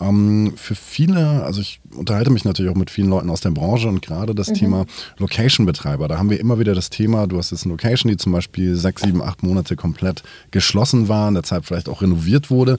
Ähm, 0.00 0.52
für 0.56 0.74
viele, 0.74 1.42
also 1.44 1.60
ich 1.60 1.80
unterhalte 1.94 2.30
mich 2.30 2.44
natürlich 2.44 2.70
auch 2.70 2.76
mit 2.76 2.90
vielen 2.90 3.08
Leuten 3.08 3.30
aus 3.30 3.40
der 3.40 3.50
Branche 3.50 3.88
und 3.88 4.02
gerade 4.02 4.34
das 4.34 4.48
mhm. 4.48 4.54
Thema 4.54 4.86
Location-Betreiber, 5.18 6.08
da 6.08 6.18
haben 6.18 6.30
wir 6.30 6.40
immer 6.40 6.58
wieder 6.58 6.74
das 6.74 6.90
Thema, 6.90 7.26
du 7.26 7.38
hast 7.38 7.50
jetzt 7.50 7.64
eine 7.64 7.72
Location, 7.72 8.10
die 8.10 8.16
zum 8.16 8.32
Beispiel 8.32 8.76
sechs, 8.76 9.02
sieben, 9.02 9.22
acht 9.22 9.42
Monate 9.42 9.76
komplett 9.76 10.22
geschlossen 10.50 11.08
war, 11.08 11.28
in 11.28 11.34
der 11.34 11.42
Zeit 11.42 11.64
vielleicht 11.64 11.88
auch 11.88 12.02
renoviert 12.02 12.50
wurde. 12.50 12.78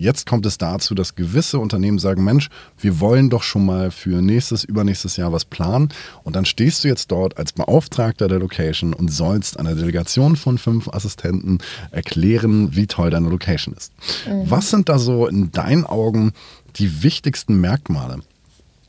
Jetzt 0.00 0.24
kommt 0.24 0.46
es 0.46 0.56
dazu, 0.56 0.94
dass 0.94 1.14
gewisse 1.14 1.58
Unternehmen 1.58 1.98
sagen, 1.98 2.24
Mensch, 2.24 2.48
wir 2.78 3.00
wollen 3.00 3.28
doch 3.28 3.42
schon 3.42 3.66
mal 3.66 3.90
für 3.90 4.22
nächstes, 4.22 4.64
übernächstes 4.64 5.18
Jahr 5.18 5.30
was 5.30 5.44
planen. 5.44 5.90
Und 6.24 6.36
dann 6.36 6.46
stehst 6.46 6.82
du 6.82 6.88
jetzt 6.88 7.12
dort 7.12 7.36
als 7.36 7.52
Beauftragter 7.52 8.26
der 8.26 8.38
Location 8.38 8.94
und 8.94 9.12
sollst 9.12 9.60
einer 9.60 9.74
Delegation 9.74 10.36
von 10.36 10.56
fünf 10.56 10.88
Assistenten 10.88 11.58
erklären, 11.90 12.74
wie 12.74 12.86
toll 12.86 13.10
deine 13.10 13.28
Location 13.28 13.74
ist. 13.74 13.92
Mhm. 14.26 14.50
Was 14.50 14.70
sind 14.70 14.88
da 14.88 14.98
so 14.98 15.26
in 15.26 15.52
deinen 15.52 15.84
Augen 15.84 16.32
die 16.76 17.02
wichtigsten 17.02 17.60
Merkmale? 17.60 18.20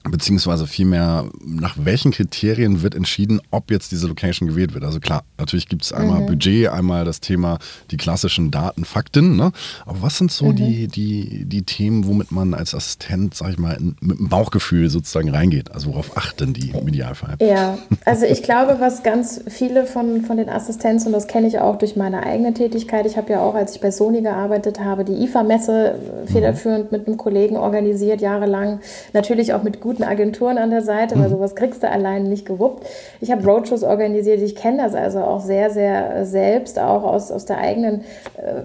Beziehungsweise 0.10 0.66
vielmehr 0.66 1.26
nach 1.44 1.76
welchen 1.78 2.12
Kriterien 2.12 2.82
wird 2.82 2.96
entschieden, 2.96 3.40
ob 3.52 3.70
jetzt 3.70 3.92
diese 3.92 4.08
Location 4.08 4.50
gewählt 4.50 4.74
wird. 4.74 4.84
Also 4.84 5.00
klar, 5.00 5.24
natürlich 5.38 5.68
gibt 5.68 5.84
es 5.84 5.94
einmal 5.94 6.22
mhm. 6.22 6.26
Budget, 6.26 6.70
einmal 6.70 7.06
das 7.06 7.20
Thema 7.20 7.60
die 7.92 7.98
klassischen 7.98 8.50
Daten, 8.50 8.84
Fakten. 8.84 9.36
Ne? 9.36 9.52
Aber 9.86 10.02
was 10.02 10.18
sind 10.18 10.32
so 10.32 10.48
mhm. 10.48 10.56
die, 10.56 10.88
die, 10.88 11.46
die 11.46 11.64
Themen, 11.64 12.08
womit 12.08 12.32
man 12.32 12.54
als 12.54 12.74
Assistent, 12.74 13.36
sag 13.36 13.52
ich 13.52 13.60
mal, 13.60 13.74
in, 13.74 13.96
mit 14.02 14.18
dem 14.18 14.30
Bauchgefühl 14.30 14.90
sozusagen 14.90 15.30
reingeht? 15.30 15.72
Also 15.72 15.92
worauf 15.92 16.18
achten 16.18 16.54
die 16.54 16.72
im 16.72 16.88
Idealfall? 16.88 17.36
Ja, 17.40 17.78
also 18.06 18.26
ich 18.26 18.42
glaube, 18.42 18.78
was 18.80 19.04
ganz 19.04 19.42
viele 19.48 19.86
von, 19.86 20.24
von 20.24 20.38
den 20.38 20.50
Assistenzen, 20.50 21.08
und 21.08 21.14
das 21.14 21.28
kenne 21.28 21.48
ich 21.48 21.60
auch 21.60 21.78
durch 21.78 21.96
meine 21.96 22.24
eigene 22.24 22.54
Tätigkeit, 22.54 23.06
ich 23.06 23.18
habe 23.18 23.34
ja 23.34 23.42
auch, 23.42 23.54
als 23.54 23.76
ich 23.76 23.82
bei 23.82 23.92
Sony 23.92 24.22
gearbeitet 24.22 24.80
habe, 24.80 25.06
die 25.06 25.24
IFA-Messe 25.24 25.96
federführend 26.26 26.92
mhm. 26.92 26.98
mit 26.98 27.08
einem 27.08 27.18
Kollegen 27.18 27.56
organisiert, 27.56 28.22
jahrelang, 28.22 28.80
natürlich 29.14 29.54
auch 29.54 29.62
mit 29.62 29.80
guten 29.80 29.91
guten 29.92 30.04
Agenturen 30.04 30.58
an 30.58 30.70
der 30.70 30.82
Seite, 30.82 31.16
weil 31.16 31.28
mhm. 31.28 31.34
sowas 31.34 31.56
kriegst 31.56 31.84
du 31.84 31.90
allein 31.90 32.24
nicht 32.24 32.46
gewuppt. 32.46 32.88
Ich 33.20 33.30
habe 33.30 33.44
Roadshows 33.44 33.84
organisiert, 33.84 34.42
ich 34.42 34.56
kenne 34.56 34.84
das 34.84 34.96
also 34.96 35.20
auch 35.20 35.42
sehr, 35.42 35.70
sehr 35.70 36.26
selbst, 36.26 36.80
auch 36.80 37.04
aus, 37.04 37.30
aus 37.30 37.46
der 37.46 37.58
eigenen 37.58 38.02
äh, 38.38 38.62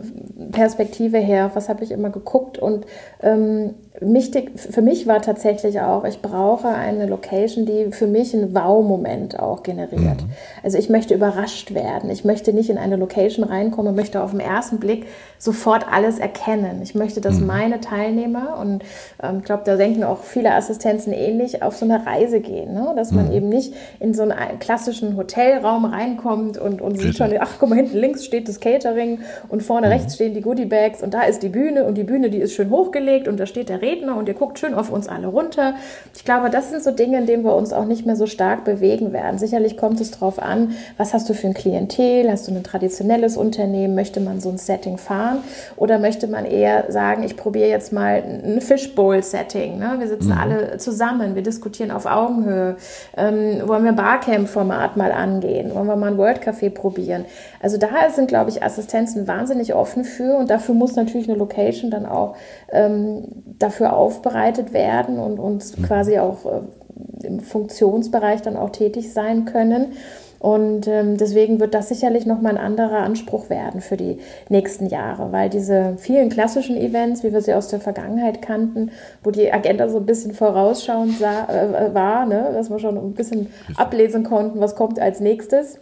Perspektive 0.53 1.19
her. 1.19 1.51
Was 1.55 1.69
habe 1.69 1.83
ich 1.83 1.91
immer 1.91 2.11
geguckt 2.11 2.59
und 2.59 2.87
ähm, 3.23 3.75
Wichtig 4.01 4.51
für 4.59 4.83
mich 4.83 5.07
war 5.07 5.23
tatsächlich 5.23 5.81
auch, 5.81 6.05
ich 6.05 6.21
brauche 6.21 6.69
eine 6.69 7.07
Location, 7.07 7.65
die 7.65 7.93
für 7.93 8.07
mich 8.07 8.35
einen 8.35 8.55
Wow-Moment 8.55 9.41
auch 9.41 9.63
generiert. 9.63 10.23
Mhm. 10.23 10.31
Also 10.63 10.77
ich 10.77 10.91
möchte 10.91 11.15
überrascht 11.15 11.73
werden. 11.73 12.11
Ich 12.11 12.25
möchte 12.25 12.53
nicht 12.53 12.69
in 12.69 12.77
eine 12.77 12.97
Location 12.97 13.45
reinkommen 13.45 13.91
und 13.91 13.97
möchte 13.97 14.23
auf 14.23 14.33
den 14.33 14.41
ersten 14.41 14.79
Blick 14.79 15.07
sofort 15.39 15.87
alles 15.91 16.19
erkennen. 16.19 16.81
Ich 16.83 16.95
möchte, 16.95 17.21
dass 17.23 17.41
mhm. 17.41 17.47
meine 17.47 17.81
Teilnehmer, 17.81 18.59
und 18.61 18.83
ähm, 19.23 19.39
ich 19.39 19.45
glaube, 19.45 19.63
da 19.65 19.77
denken 19.77 20.05
auch 20.05 20.23
viele 20.23 20.53
Assistenzen 20.53 21.15
ähnlich, 21.15 21.63
auf 21.63 21.77
so 21.77 21.87
eine 21.87 22.05
Reise 22.07 22.41
gehen. 22.41 22.75
Ne? 22.75 22.93
Dass 22.97 23.13
man 23.13 23.29
mhm. 23.29 23.33
eben 23.33 23.49
nicht 23.49 23.75
in 23.99 24.13
so 24.13 24.23
einen 24.23 24.59
klassischen 24.59 25.17
Hotelraum 25.17 25.87
reinkommt 25.87 26.59
und, 26.59 26.83
und 26.83 26.99
sieht 26.99 27.17
schon, 27.17 27.31
ach 27.39 27.55
guck 27.59 27.71
mal, 27.71 27.77
hinten 27.77 27.97
links 27.97 28.25
steht 28.27 28.47
das 28.49 28.61
Catering 28.61 29.21
und 29.49 29.63
vorne 29.63 29.87
mhm. 29.87 29.93
rechts 29.95 30.17
stehen 30.17 30.35
die 30.35 30.43
Goodie-Bags 30.43 31.03
und 31.03 31.15
da 31.15 31.23
ist 31.23 31.43
die 31.43 31.49
Bühne 31.49 31.85
und 31.85 31.97
die 31.97 32.05
Bühne, 32.05 32.29
die 32.29 32.39
ist 32.39 32.53
schön 32.53 32.69
hochgelegt 32.71 33.27
und 33.27 33.41
da 33.41 33.47
steht 33.47 33.71
der 33.71 33.81
Redner 33.87 34.17
und 34.17 34.29
ihr 34.29 34.35
guckt 34.35 34.59
schön 34.59 34.75
auf 34.75 34.91
uns 34.91 35.09
alle 35.09 35.29
runter. 35.29 35.75
Ich 36.15 36.25
glaube, 36.25 36.51
das 36.51 36.71
sind 36.71 36.83
so 36.83 36.91
Dinge, 36.91 37.19
in 37.19 37.27
denen 37.27 37.45
wir 37.45 37.55
uns 37.55 37.73
auch 37.73 37.85
nicht 37.85 38.07
mehr 38.07 38.17
so 38.17 38.27
stark 38.27 38.65
bewegen 38.65 39.13
werden. 39.13 39.39
Sicherlich 39.39 39.77
kommt 39.77 40.01
es 40.01 40.11
darauf 40.11 40.41
an, 40.41 40.75
was 40.97 41.15
hast 41.15 41.29
du 41.29 41.35
für 41.35 41.47
ein 41.47 41.55
Klientel? 41.55 42.31
Hast 42.31 42.49
du 42.49 42.53
ein 42.53 42.65
traditionelles 42.65 43.37
Unternehmen? 43.37 43.95
Möchte 43.95 44.21
man 44.21 44.41
so 44.41 44.49
ein 44.49 44.59
Setting 44.59 44.99
fahren? 44.99 45.39
Oder 45.77 45.99
möchte 45.99 46.27
man 46.27 46.45
eher 46.45 46.91
sagen, 46.91 47.23
ich 47.23 47.37
probiere 47.37 47.69
jetzt 47.69 47.93
mal 47.93 48.23
ein 48.23 48.61
Fishbowl-Setting? 48.61 49.79
Ne? 49.79 49.97
Wir 49.99 50.09
sitzen 50.09 50.31
mhm. 50.31 50.39
alle 50.39 50.79
zusammen, 50.79 51.35
wir 51.35 51.43
diskutieren 51.43 51.91
auf 51.91 52.07
Augenhöhe. 52.07 52.77
Ähm, 53.17 53.63
wollen 53.67 53.85
wir 53.85 53.93
Barcamp-Format 53.93 54.97
mal 54.97 55.13
angehen? 55.13 55.75
Wollen 55.75 55.87
wir 55.87 55.97
mal 55.97 56.13
ein 56.13 56.19
World 56.19 56.41
Café 56.43 56.71
probieren? 56.71 57.25
Also 57.61 57.79
da 57.79 57.89
sind, 58.11 58.29
glaube 58.29 58.51
ich, 58.51 58.63
Assistenzen 58.63 59.29
wahnsinnig 59.29 59.75
offen 59.75 60.05
für 60.05 60.37
und 60.37 60.51
dafür 60.51 60.75
muss 60.75 60.97
natürlich 60.97 61.29
eine 61.29 61.39
Location 61.39 61.91
dann 61.91 62.07
auch 62.07 62.37
ähm, 62.73 63.25
dafür 63.59 63.76
aufbereitet 63.85 64.73
werden 64.73 65.19
und, 65.19 65.39
und 65.39 65.79
mhm. 65.79 65.83
quasi 65.83 66.19
auch 66.19 66.45
äh, 66.47 67.27
im 67.27 67.41
Funktionsbereich 67.41 68.43
dann 68.43 68.57
auch 68.57 68.71
tätig 68.71 69.13
sein 69.13 69.45
können. 69.45 69.93
Und 70.39 70.87
ähm, 70.87 71.17
deswegen 71.17 71.61
wird 71.61 71.75
das 71.75 71.89
sicherlich 71.89 72.27
nochmal 72.27 72.53
ein 72.53 72.65
anderer 72.65 72.99
Anspruch 72.99 73.49
werden 73.49 73.81
für 73.81 73.97
die 73.97 74.19
nächsten 74.49 74.87
Jahre, 74.87 75.33
weil 75.33 75.49
diese 75.49 75.95
vielen 75.97 76.29
klassischen 76.29 76.77
Events, 76.77 77.25
wie 77.25 77.33
wir 77.33 77.41
sie 77.41 77.55
aus 77.55 77.69
der 77.69 77.81
Vergangenheit 77.81 78.43
kannten, 78.43 78.91
wo 79.25 79.31
die 79.31 79.53
Agenda 79.53 79.89
so 79.89 79.97
ein 79.97 80.07
bisschen 80.07 80.35
vorausschauend 80.35 81.19
sah, 81.19 81.47
äh, 81.47 81.95
war, 81.95 82.27
ne, 82.27 82.51
dass 82.53 82.71
wir 82.71 82.79
schon 82.79 82.99
ein 82.99 83.15
bisschen 83.15 83.49
ablesen 83.77 84.25
konnten, 84.25 84.61
was 84.61 84.77
kommt 84.77 85.01
als 85.01 85.21
nächstes, 85.21 85.79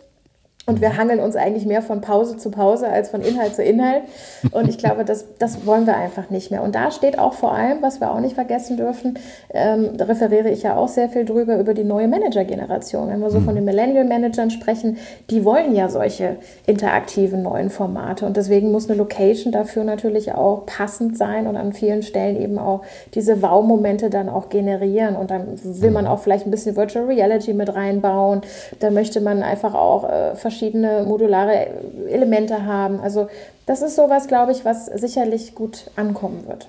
und 0.66 0.80
wir 0.80 0.96
hangeln 0.96 1.20
uns 1.20 1.36
eigentlich 1.36 1.66
mehr 1.66 1.82
von 1.82 2.00
Pause 2.00 2.38
zu 2.38 2.50
Pause 2.50 2.88
als 2.88 3.10
von 3.10 3.20
Inhalt 3.20 3.54
zu 3.54 3.62
Inhalt. 3.62 4.02
Und 4.50 4.66
ich 4.68 4.78
glaube, 4.78 5.04
das, 5.04 5.26
das 5.38 5.66
wollen 5.66 5.86
wir 5.86 5.94
einfach 5.94 6.30
nicht 6.30 6.50
mehr. 6.50 6.62
Und 6.62 6.74
da 6.74 6.90
steht 6.90 7.18
auch 7.18 7.34
vor 7.34 7.52
allem, 7.52 7.82
was 7.82 8.00
wir 8.00 8.10
auch 8.10 8.20
nicht 8.20 8.34
vergessen 8.34 8.78
dürfen, 8.78 9.18
ähm, 9.52 9.96
da 9.98 10.06
referiere 10.06 10.48
ich 10.48 10.62
ja 10.62 10.76
auch 10.76 10.88
sehr 10.88 11.10
viel 11.10 11.26
drüber, 11.26 11.58
über 11.58 11.74
die 11.74 11.84
neue 11.84 12.08
Manager-Generation. 12.08 13.08
Wenn 13.08 13.20
wir 13.20 13.30
so 13.30 13.40
von 13.40 13.52
mhm. 13.52 13.56
den 13.56 13.64
Millennial-Managern 13.66 14.50
sprechen, 14.50 14.96
die 15.28 15.44
wollen 15.44 15.74
ja 15.74 15.90
solche 15.90 16.36
interaktiven 16.66 17.42
neuen 17.42 17.68
Formate. 17.68 18.24
Und 18.24 18.38
deswegen 18.38 18.72
muss 18.72 18.88
eine 18.88 18.96
Location 18.96 19.52
dafür 19.52 19.84
natürlich 19.84 20.32
auch 20.32 20.64
passend 20.64 21.18
sein 21.18 21.46
und 21.46 21.56
an 21.56 21.74
vielen 21.74 22.02
Stellen 22.02 22.40
eben 22.40 22.58
auch 22.58 22.80
diese 23.14 23.42
Wow-Momente 23.42 24.08
dann 24.08 24.30
auch 24.30 24.48
generieren. 24.48 25.16
Und 25.16 25.30
dann 25.30 25.58
will 25.62 25.90
man 25.90 26.04
mhm. 26.04 26.10
auch 26.10 26.20
vielleicht 26.20 26.46
ein 26.46 26.50
bisschen 26.50 26.74
Virtual 26.74 27.04
Reality 27.04 27.52
mit 27.52 27.74
reinbauen. 27.74 28.40
Da 28.80 28.90
möchte 28.90 29.20
man 29.20 29.42
einfach 29.42 29.74
auch 29.74 30.08
äh, 30.08 30.34
verschiedene 30.54 31.04
modulare 31.06 31.68
Elemente 32.08 32.64
haben. 32.64 33.00
Also 33.00 33.28
das 33.66 33.82
ist 33.82 33.96
sowas, 33.96 34.28
glaube 34.28 34.52
ich, 34.52 34.64
was 34.64 34.86
sicherlich 34.86 35.54
gut 35.54 35.90
ankommen 35.96 36.46
wird. 36.46 36.68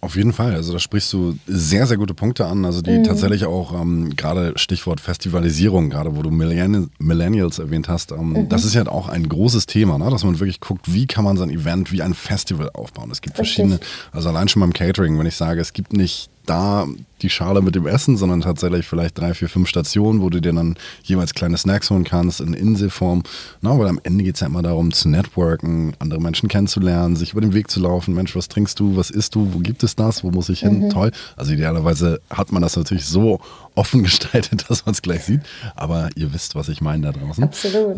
Auf 0.00 0.16
jeden 0.16 0.34
Fall. 0.34 0.54
Also 0.54 0.74
da 0.74 0.78
sprichst 0.78 1.10
du 1.14 1.34
sehr, 1.46 1.86
sehr 1.86 1.96
gute 1.96 2.12
Punkte 2.12 2.44
an. 2.44 2.66
Also 2.66 2.82
die 2.82 2.98
mhm. 2.98 3.04
tatsächlich 3.04 3.46
auch 3.46 3.72
ähm, 3.80 4.14
gerade 4.14 4.52
Stichwort 4.56 5.00
Festivalisierung, 5.00 5.88
gerade 5.88 6.14
wo 6.14 6.20
du 6.20 6.30
Millenn 6.30 6.90
Millennials 6.98 7.58
erwähnt 7.58 7.88
hast, 7.88 8.12
ähm, 8.12 8.34
mhm. 8.34 8.48
das 8.50 8.66
ist 8.66 8.74
ja 8.74 8.86
auch 8.86 9.08
ein 9.08 9.26
großes 9.26 9.64
Thema, 9.64 9.96
ne? 9.96 10.10
dass 10.10 10.22
man 10.22 10.38
wirklich 10.38 10.60
guckt, 10.60 10.92
wie 10.92 11.06
kann 11.06 11.24
man 11.24 11.38
sein 11.38 11.48
Event 11.48 11.90
wie 11.90 12.02
ein 12.02 12.12
Festival 12.12 12.68
aufbauen. 12.74 13.10
Es 13.10 13.22
gibt 13.22 13.38
Richtig. 13.38 13.56
verschiedene, 13.56 13.80
also 14.12 14.28
allein 14.28 14.46
schon 14.48 14.60
beim 14.60 14.74
Catering, 14.74 15.18
wenn 15.18 15.26
ich 15.26 15.36
sage, 15.36 15.62
es 15.62 15.72
gibt 15.72 15.94
nicht 15.94 16.28
da 16.46 16.86
die 17.24 17.30
Schale 17.30 17.62
mit 17.62 17.74
dem 17.74 17.86
Essen, 17.86 18.16
sondern 18.16 18.42
tatsächlich 18.42 18.86
vielleicht 18.86 19.18
drei, 19.18 19.34
vier, 19.34 19.48
fünf 19.48 19.68
Stationen, 19.68 20.20
wo 20.20 20.30
du 20.30 20.40
dir 20.40 20.52
dann 20.52 20.76
jeweils 21.02 21.32
kleine 21.32 21.56
Snacks 21.56 21.90
holen 21.90 22.04
kannst 22.04 22.40
in 22.40 22.52
Inselform. 22.52 23.22
Na, 23.62 23.78
weil 23.78 23.88
am 23.88 23.98
Ende 24.02 24.24
geht 24.24 24.34
es 24.34 24.40
ja 24.40 24.46
immer 24.46 24.62
darum, 24.62 24.92
zu 24.92 25.08
networken, 25.08 25.94
andere 25.98 26.20
Menschen 26.20 26.48
kennenzulernen, 26.48 27.16
sich 27.16 27.32
über 27.32 27.40
den 27.40 27.54
Weg 27.54 27.70
zu 27.70 27.80
laufen. 27.80 28.14
Mensch, 28.14 28.36
was 28.36 28.48
trinkst 28.48 28.78
du, 28.78 28.96
was 28.96 29.10
isst 29.10 29.34
du, 29.34 29.54
wo 29.54 29.58
gibt 29.58 29.82
es 29.82 29.96
das, 29.96 30.22
wo 30.22 30.30
muss 30.30 30.50
ich 30.50 30.60
hin? 30.60 30.80
Mhm. 30.80 30.90
Toll. 30.90 31.12
Also 31.36 31.52
idealerweise 31.52 32.20
hat 32.30 32.52
man 32.52 32.62
das 32.62 32.76
natürlich 32.76 33.06
so 33.06 33.40
offen 33.74 34.04
gestaltet, 34.04 34.66
dass 34.68 34.86
man 34.86 34.92
es 34.92 35.02
gleich 35.02 35.24
sieht. 35.24 35.40
Aber 35.74 36.10
ihr 36.14 36.32
wisst, 36.32 36.54
was 36.54 36.68
ich 36.68 36.80
meine 36.80 37.10
da 37.10 37.18
draußen. 37.18 37.44
Absolut. 37.44 37.96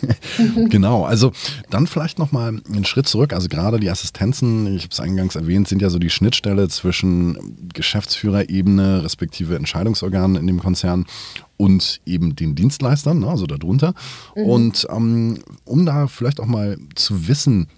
genau. 0.70 1.04
Also 1.04 1.32
dann 1.68 1.86
vielleicht 1.86 2.18
nochmal 2.18 2.48
einen 2.48 2.84
Schritt 2.84 3.06
zurück. 3.06 3.32
Also 3.32 3.48
gerade 3.48 3.78
die 3.78 3.90
Assistenzen, 3.90 4.74
ich 4.74 4.84
habe 4.84 4.92
es 4.92 5.00
eingangs 5.00 5.36
erwähnt, 5.36 5.68
sind 5.68 5.82
ja 5.82 5.90
so 5.90 5.98
die 5.98 6.10
Schnittstelle 6.10 6.68
zwischen 6.68 7.49
Geschäftsführerebene, 7.72 9.02
respektive 9.04 9.56
Entscheidungsorganen 9.56 10.36
in 10.36 10.46
dem 10.46 10.60
Konzern 10.60 11.06
und 11.56 12.00
eben 12.06 12.36
den 12.36 12.54
Dienstleistern, 12.54 13.20
ne, 13.20 13.28
also 13.28 13.46
darunter. 13.46 13.94
Mhm. 14.34 14.42
Und 14.44 14.86
ähm, 14.90 15.38
um 15.64 15.86
da 15.86 16.06
vielleicht 16.06 16.40
auch 16.40 16.46
mal 16.46 16.78
zu 16.94 17.28
wissen, 17.28 17.68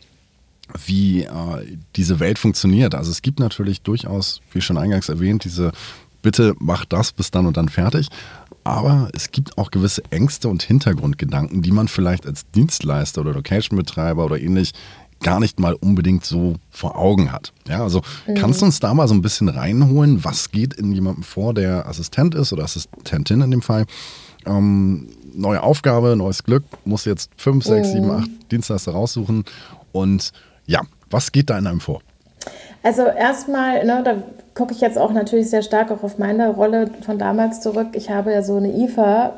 wie 0.86 1.22
äh, 1.22 1.76
diese 1.96 2.20
Welt 2.20 2.38
funktioniert. 2.38 2.94
Also 2.94 3.10
es 3.10 3.22
gibt 3.22 3.40
natürlich 3.40 3.82
durchaus, 3.82 4.40
wie 4.52 4.60
schon 4.60 4.78
eingangs 4.78 5.08
erwähnt, 5.08 5.44
diese 5.44 5.72
bitte 6.22 6.54
mach 6.58 6.84
das 6.84 7.12
bis 7.12 7.30
dann 7.30 7.46
und 7.46 7.56
dann 7.56 7.68
fertig. 7.68 8.08
Aber 8.64 9.08
es 9.12 9.32
gibt 9.32 9.58
auch 9.58 9.72
gewisse 9.72 10.02
Ängste 10.10 10.48
und 10.48 10.62
Hintergrundgedanken, 10.62 11.62
die 11.62 11.72
man 11.72 11.88
vielleicht 11.88 12.26
als 12.26 12.48
Dienstleister 12.52 13.20
oder 13.20 13.32
Location-Betreiber 13.32 14.24
oder 14.24 14.40
ähnlich 14.40 14.72
gar 15.22 15.40
nicht 15.40 15.60
mal 15.60 15.74
unbedingt 15.74 16.24
so 16.24 16.56
vor 16.70 16.96
Augen 16.96 17.32
hat. 17.32 17.52
Ja, 17.68 17.82
also 17.82 18.02
mhm. 18.26 18.34
kannst 18.34 18.60
du 18.60 18.66
uns 18.66 18.80
da 18.80 18.92
mal 18.94 19.08
so 19.08 19.14
ein 19.14 19.22
bisschen 19.22 19.48
reinholen, 19.48 20.24
was 20.24 20.50
geht 20.50 20.74
in 20.74 20.92
jemandem 20.92 21.22
vor, 21.22 21.54
der 21.54 21.86
Assistent 21.86 22.34
ist 22.34 22.52
oder 22.52 22.64
Assistentin 22.64 23.40
in 23.40 23.50
dem 23.50 23.62
Fall? 23.62 23.86
Ähm, 24.44 25.08
neue 25.34 25.62
Aufgabe, 25.62 26.16
neues 26.16 26.42
Glück, 26.42 26.64
muss 26.84 27.04
jetzt 27.04 27.30
fünf, 27.36 27.64
sechs, 27.64 27.88
mhm. 27.88 27.92
sieben, 27.92 28.10
acht 28.10 28.30
Dienstleister 28.50 28.92
raussuchen. 28.92 29.44
Und 29.92 30.32
ja, 30.66 30.80
was 31.10 31.32
geht 31.32 31.50
da 31.50 31.58
in 31.58 31.66
einem 31.66 31.80
vor? 31.80 32.02
Also 32.82 33.02
erstmal, 33.02 33.84
ne, 33.84 34.02
da 34.04 34.22
gucke 34.54 34.72
ich 34.72 34.80
jetzt 34.80 34.98
auch 34.98 35.12
natürlich 35.12 35.48
sehr 35.48 35.62
stark 35.62 35.90
auch 35.90 36.02
auf 36.02 36.18
meine 36.18 36.50
Rolle 36.50 36.90
von 37.04 37.18
damals 37.18 37.60
zurück. 37.60 37.88
Ich 37.94 38.10
habe 38.10 38.32
ja 38.32 38.42
so 38.42 38.56
eine 38.56 38.72
IFA 38.72 39.32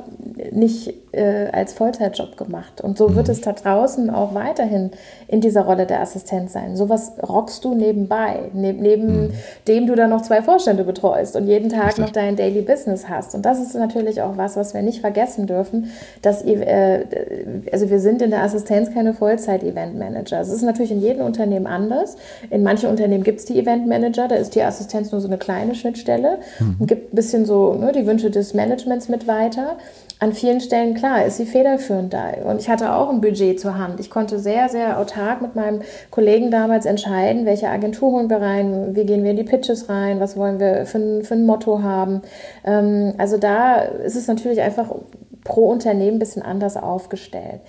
nicht 0.51 0.95
äh, 1.13 1.49
als 1.53 1.73
Vollzeitjob 1.75 2.37
gemacht. 2.37 2.81
Und 2.81 2.99
so 2.99 3.15
wird 3.15 3.29
mhm. 3.29 3.33
es 3.33 3.41
da 3.41 3.53
draußen 3.53 4.11
auch 4.11 4.35
weiterhin 4.35 4.91
in 5.29 5.41
dieser 5.41 5.63
Rolle 5.63 5.87
der 5.87 6.01
Assistenz 6.01 6.53
sein. 6.53 6.77
Sowas 6.77 7.13
rockst 7.23 7.65
du 7.65 7.75
nebenbei, 7.75 8.51
neb 8.53 8.81
neben 8.81 9.27
mhm. 9.27 9.33
dem 9.69 9.87
du 9.87 9.95
dann 9.95 10.11
noch 10.11 10.23
zwei 10.23 10.43
Vorstände 10.43 10.85
betreust 10.85 11.37
und 11.37 11.47
jeden 11.47 11.69
Tag 11.69 11.99
noch 11.99 12.11
dein 12.11 12.37
Daily 12.37 12.63
Business 12.63 13.09
hast. 13.09 13.35
Und 13.35 13.43
das 13.43 13.61
ist 13.61 13.75
natürlich 13.75 14.23
auch 14.23 14.37
was, 14.37 14.57
was 14.57 14.75
wir 14.75 14.83
nicht 14.83 15.01
vergessen 15.01 15.47
dürfen, 15.47 15.91
dass 16.23 16.43
äh, 16.43 17.05
also 17.73 17.91
wir 17.91 18.01
sind 18.01 18.21
in 18.23 18.31
der 18.31 18.43
Assistenz 18.43 18.93
keine 18.93 19.15
Vollzeit-Event-Manager. 19.15 20.41
Es 20.41 20.49
ist 20.49 20.63
natürlich 20.63 20.91
in 20.91 21.01
jedem 21.01 21.25
Unternehmen 21.25 21.67
anders. 21.67 22.17
In 22.51 22.63
manchen 22.63 22.91
Unternehmen 22.91 23.25
gibt 23.25 23.41
es 23.41 23.45
die 23.45 23.59
Event-Manager, 23.59 24.29
da 24.29 24.35
ist 24.35 24.55
die 24.55 24.63
Assistenz 24.63 25.04
nur 25.13 25.21
so 25.21 25.29
eine 25.29 25.39
kleine 25.39 25.75
Schnittstelle 25.75 26.39
mhm. 26.59 26.77
und 26.79 26.87
gibt 26.87 27.13
ein 27.13 27.17
bisschen 27.17 27.47
so 27.47 27.75
ne, 27.75 27.93
die 27.93 28.07
Wünsche 28.07 28.31
des 28.31 28.55
Managements 28.55 29.09
mit 29.09 29.27
weiter 29.27 29.77
an 30.21 30.33
vielen 30.33 30.61
Stellen, 30.61 30.95
klar, 30.95 31.25
ist 31.25 31.37
sie 31.37 31.45
federführend 31.45 32.13
da. 32.13 32.31
Und 32.45 32.61
ich 32.61 32.69
hatte 32.69 32.95
auch 32.95 33.11
ein 33.11 33.21
Budget 33.21 33.61
zur 33.61 33.79
Hand. 33.79 34.01
Ich 34.01 34.11
konnte 34.11 34.39
sehr, 34.39 34.69
sehr 34.69 34.99
autark 34.99 35.43
mit 35.43 35.57
meinem 35.57 35.83
Kollegen 36.11 36.51
damals 36.51 36.87
entscheiden, 36.87 37.47
welche 37.47 37.69
Agentur 37.69 38.13
holen 38.13 38.31
wir 38.31 38.41
rein, 38.41 38.95
wie 38.95 39.05
gehen 39.05 39.25
wir 39.25 39.33
in 39.33 39.37
die 39.37 39.45
Pitches 39.45 39.89
rein, 39.89 40.21
was 40.21 40.37
wollen 40.37 40.61
wir 40.61 40.87
für, 40.87 41.23
für 41.25 41.35
ein 41.35 41.45
Motto 41.45 41.83
haben. 41.83 42.23
Ähm, 42.65 43.15
also 43.19 43.39
da 43.39 43.77
ist 43.77 44.17
es 44.17 44.29
natürlich 44.29 44.61
einfach 44.61 44.95
pro 45.43 45.69
Unternehmen 45.69 46.17
ein 46.17 46.21
bisschen 46.21 46.43
anders 46.43 46.77
aufgestellt. 46.77 47.61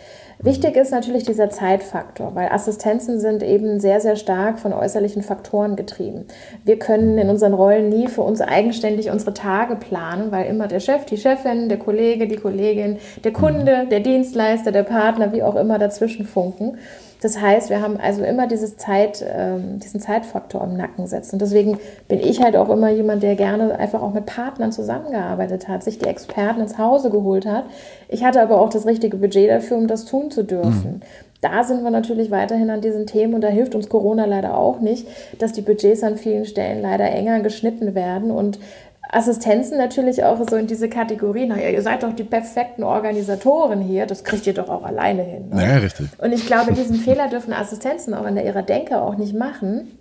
Wichtig 0.45 0.75
ist 0.75 0.91
natürlich 0.91 1.23
dieser 1.23 1.49
Zeitfaktor, 1.49 2.35
weil 2.35 2.49
Assistenzen 2.49 3.19
sind 3.19 3.41
eben 3.41 3.79
sehr, 3.79 3.99
sehr 3.99 4.15
stark 4.15 4.59
von 4.59 4.73
äußerlichen 4.73 5.23
Faktoren 5.23 5.75
getrieben. 5.75 6.25
Wir 6.63 6.77
können 6.77 7.17
in 7.17 7.29
unseren 7.29 7.55
Rollen 7.55 7.89
nie 7.89 8.07
für 8.07 8.21
uns 8.21 8.41
eigenständig 8.41 9.09
unsere 9.09 9.33
Tage 9.33 9.75
planen, 9.75 10.31
weil 10.31 10.45
immer 10.45 10.67
der 10.67 10.81
Chef, 10.81 11.03
die 11.05 11.17
Chefin, 11.17 11.67
der 11.67 11.79
Kollege, 11.79 12.27
die 12.27 12.35
Kollegin, 12.35 12.99
der 13.23 13.33
Kunde, 13.33 13.87
der 13.89 14.01
Dienstleister, 14.01 14.71
der 14.71 14.83
Partner, 14.83 15.33
wie 15.33 15.41
auch 15.41 15.55
immer 15.55 15.79
dazwischen 15.79 16.27
funken. 16.27 16.77
Das 17.25 17.41
heißt, 17.41 17.71
wir 17.71 17.81
haben 17.81 17.97
also 17.99 18.23
immer 18.23 18.45
dieses 18.45 18.77
Zeit, 18.77 19.23
äh, 19.23 19.57
diesen 19.83 19.99
Zeitfaktor 19.99 20.63
im 20.63 20.77
Nacken 20.77 21.07
sitzen. 21.07 21.33
Und 21.33 21.41
deswegen 21.41 21.79
bin 22.07 22.19
ich 22.19 22.43
halt 22.43 22.55
auch 22.55 22.69
immer 22.69 22.91
jemand, 22.91 23.23
der 23.23 23.35
gerne 23.35 23.79
einfach 23.79 24.03
auch 24.03 24.13
mit 24.13 24.27
Partnern 24.27 24.71
zusammengearbeitet 24.71 25.67
hat, 25.67 25.83
sich 25.83 25.97
die 25.97 26.05
Experten 26.05 26.61
ins 26.61 26.77
Hause 26.77 27.09
geholt 27.09 27.47
hat. 27.47 27.63
Ich 28.09 28.23
hatte 28.23 28.39
aber 28.43 28.61
auch 28.61 28.69
das 28.69 28.85
richtige 28.85 29.17
Budget 29.17 29.49
dafür, 29.49 29.77
um 29.77 29.87
das 29.87 30.05
tun 30.05 30.29
zu 30.29 30.43
dürfen. 30.43 31.01
Mhm 31.01 31.25
da 31.45 31.63
sind 31.63 31.83
wir 31.83 31.91
natürlich 31.91 32.31
weiterhin 32.31 32.71
an 32.71 32.81
diesen 32.81 33.05
Themen 33.05 33.35
und 33.35 33.41
da 33.41 33.49
hilft 33.49 33.75
uns 33.75 33.87
Corona 33.87 34.25
leider 34.25 34.57
auch 34.57 34.79
nicht, 34.79 35.07
dass 35.37 35.51
die 35.51 35.61
Budgets 35.61 36.01
an 36.01 36.17
vielen 36.17 36.45
Stellen 36.45 36.81
leider 36.81 37.05
enger 37.05 37.41
geschnitten 37.41 37.93
werden 37.93 38.31
und 38.31 38.57
Assistenzen 39.11 39.77
natürlich 39.77 40.23
auch 40.23 40.39
so 40.49 40.55
in 40.55 40.67
diese 40.67 40.89
Kategorie, 40.89 41.45
naja, 41.45 41.69
ihr 41.69 41.81
seid 41.81 42.03
doch 42.03 42.13
die 42.13 42.23
perfekten 42.23 42.83
Organisatoren 42.83 43.81
hier, 43.81 44.05
das 44.05 44.23
kriegt 44.23 44.47
ihr 44.47 44.53
doch 44.53 44.69
auch 44.69 44.83
alleine 44.83 45.23
hin. 45.23 45.49
Ne? 45.49 45.63
Ja, 45.63 45.77
richtig. 45.77 46.07
Und 46.17 46.33
ich 46.33 46.45
glaube, 46.45 46.73
diesen 46.73 46.95
Fehler 46.97 47.29
dürfen 47.29 47.53
Assistenzen 47.53 48.13
auch 48.13 48.25
in 48.25 48.37
ihrer 48.37 48.63
Denke 48.63 49.01
auch 49.01 49.15
nicht 49.15 49.35
machen, 49.35 49.99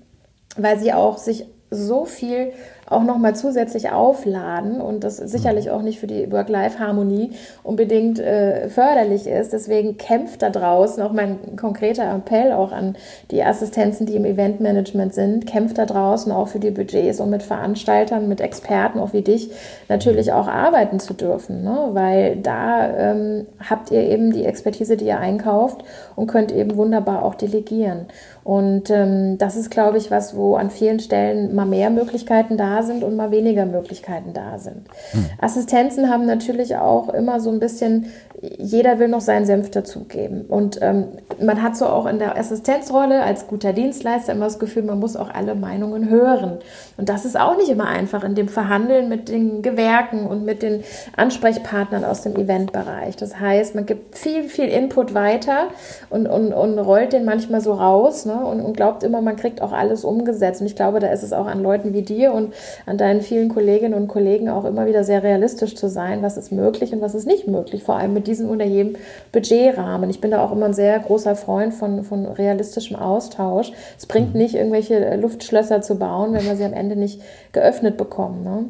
weil 0.56 0.78
sie 0.78 0.92
auch 0.92 1.18
sich 1.18 1.46
so 1.70 2.04
viel 2.04 2.52
auch 2.86 3.02
nochmal 3.02 3.34
zusätzlich 3.34 3.90
aufladen 3.90 4.80
und 4.80 5.04
das 5.04 5.16
sicherlich 5.16 5.70
auch 5.70 5.82
nicht 5.82 6.00
für 6.00 6.06
die 6.06 6.30
Work-Life-Harmonie 6.30 7.32
unbedingt 7.62 8.18
äh, 8.18 8.68
förderlich 8.68 9.26
ist. 9.26 9.52
Deswegen 9.52 9.96
kämpft 9.96 10.42
da 10.42 10.50
draußen, 10.50 11.02
auch 11.02 11.12
mein 11.12 11.56
konkreter 11.56 12.14
Appell 12.14 12.52
auch 12.52 12.72
an 12.72 12.96
die 13.30 13.42
Assistenzen, 13.42 14.06
die 14.06 14.16
im 14.16 14.24
Eventmanagement 14.24 15.14
sind, 15.14 15.46
kämpft 15.46 15.78
da 15.78 15.86
draußen 15.86 16.30
auch 16.30 16.48
für 16.48 16.58
die 16.58 16.70
Budgets 16.70 17.20
und 17.20 17.30
mit 17.30 17.42
Veranstaltern, 17.42 18.28
mit 18.28 18.40
Experten, 18.40 18.98
auch 18.98 19.12
wie 19.12 19.22
dich, 19.22 19.50
natürlich 19.88 20.32
auch 20.32 20.48
arbeiten 20.48 21.00
zu 21.00 21.14
dürfen, 21.14 21.64
ne? 21.64 21.90
weil 21.92 22.36
da 22.36 22.88
ähm, 22.96 23.46
habt 23.68 23.90
ihr 23.90 24.02
eben 24.02 24.32
die 24.32 24.44
Expertise, 24.44 24.96
die 24.96 25.06
ihr 25.06 25.18
einkauft 25.18 25.84
und 26.16 26.26
könnt 26.26 26.52
eben 26.52 26.76
wunderbar 26.76 27.22
auch 27.22 27.34
delegieren. 27.34 28.06
Und 28.44 28.90
ähm, 28.90 29.38
das 29.38 29.56
ist, 29.56 29.70
glaube 29.70 29.96
ich, 29.96 30.10
was, 30.10 30.36
wo 30.36 30.56
an 30.56 30.68
vielen 30.68 31.00
Stellen 31.00 31.54
mal 31.54 31.64
mehr 31.64 31.88
Möglichkeiten 31.88 32.58
da 32.58 32.82
sind 32.82 33.02
und 33.02 33.16
mal 33.16 33.30
weniger 33.30 33.64
Möglichkeiten 33.64 34.34
da 34.34 34.58
sind. 34.58 34.86
Hm. 35.12 35.26
Assistenzen 35.40 36.10
haben 36.10 36.26
natürlich 36.26 36.76
auch 36.76 37.08
immer 37.08 37.40
so 37.40 37.50
ein 37.50 37.58
bisschen, 37.58 38.12
jeder 38.58 38.98
will 38.98 39.08
noch 39.08 39.22
seinen 39.22 39.46
Senf 39.46 39.70
dazugeben. 39.70 40.42
Und 40.42 40.78
ähm, 40.82 41.06
man 41.42 41.62
hat 41.62 41.74
so 41.78 41.86
auch 41.86 42.04
in 42.04 42.18
der 42.18 42.36
Assistenzrolle 42.36 43.22
als 43.22 43.46
guter 43.46 43.72
Dienstleister 43.72 44.32
immer 44.34 44.44
das 44.44 44.58
Gefühl, 44.58 44.82
man 44.82 45.00
muss 45.00 45.16
auch 45.16 45.32
alle 45.32 45.54
Meinungen 45.54 46.10
hören. 46.10 46.58
Und 46.98 47.08
das 47.08 47.24
ist 47.24 47.40
auch 47.40 47.56
nicht 47.56 47.70
immer 47.70 47.88
einfach 47.88 48.24
in 48.24 48.34
dem 48.34 48.48
Verhandeln 48.48 49.08
mit 49.08 49.30
den 49.30 49.62
Gewerken 49.62 50.26
und 50.26 50.44
mit 50.44 50.62
den 50.62 50.84
Ansprechpartnern 51.16 52.04
aus 52.04 52.20
dem 52.20 52.36
Eventbereich. 52.36 53.16
Das 53.16 53.40
heißt, 53.40 53.74
man 53.74 53.86
gibt 53.86 54.18
viel, 54.18 54.44
viel 54.44 54.68
Input 54.68 55.14
weiter 55.14 55.68
und, 56.10 56.26
und, 56.26 56.52
und 56.52 56.78
rollt 56.78 57.14
den 57.14 57.24
manchmal 57.24 57.62
so 57.62 57.72
raus. 57.72 58.26
Ne? 58.26 58.33
Ne? 58.34 58.44
und, 58.44 58.60
und 58.60 58.76
glaubt 58.76 59.02
immer, 59.02 59.20
man 59.20 59.36
kriegt 59.36 59.62
auch 59.62 59.72
alles 59.72 60.04
umgesetzt. 60.04 60.60
Und 60.60 60.66
ich 60.66 60.76
glaube, 60.76 61.00
da 61.00 61.08
ist 61.08 61.22
es 61.22 61.32
auch 61.32 61.46
an 61.46 61.62
Leuten 61.62 61.92
wie 61.92 62.02
dir 62.02 62.32
und 62.32 62.52
an 62.86 62.98
deinen 62.98 63.20
vielen 63.20 63.48
Kolleginnen 63.48 63.94
und 63.94 64.08
Kollegen 64.08 64.48
auch 64.48 64.64
immer 64.64 64.86
wieder 64.86 65.04
sehr 65.04 65.22
realistisch 65.22 65.74
zu 65.74 65.88
sein, 65.88 66.22
was 66.22 66.36
ist 66.36 66.52
möglich 66.52 66.92
und 66.92 67.00
was 67.00 67.14
ist 67.14 67.26
nicht 67.26 67.46
möglich, 67.46 67.82
vor 67.82 67.96
allem 67.96 68.14
mit 68.14 68.26
diesem 68.26 68.50
oder 68.50 68.64
jedem 68.64 68.96
Budgetrahmen. 69.32 70.10
Ich 70.10 70.20
bin 70.20 70.30
da 70.30 70.44
auch 70.44 70.52
immer 70.52 70.66
ein 70.66 70.74
sehr 70.74 70.98
großer 70.98 71.36
Freund 71.36 71.74
von, 71.74 72.04
von 72.04 72.26
realistischem 72.26 72.96
Austausch. 72.96 73.72
Es 73.98 74.06
bringt 74.06 74.34
mhm. 74.34 74.40
nicht, 74.40 74.54
irgendwelche 74.54 75.16
Luftschlösser 75.16 75.82
zu 75.82 75.96
bauen, 75.96 76.32
wenn 76.32 76.44
wir 76.44 76.56
sie 76.56 76.64
am 76.64 76.72
Ende 76.72 76.96
nicht 76.96 77.20
geöffnet 77.52 77.96
bekommen. 77.96 78.44
Ne? 78.44 78.64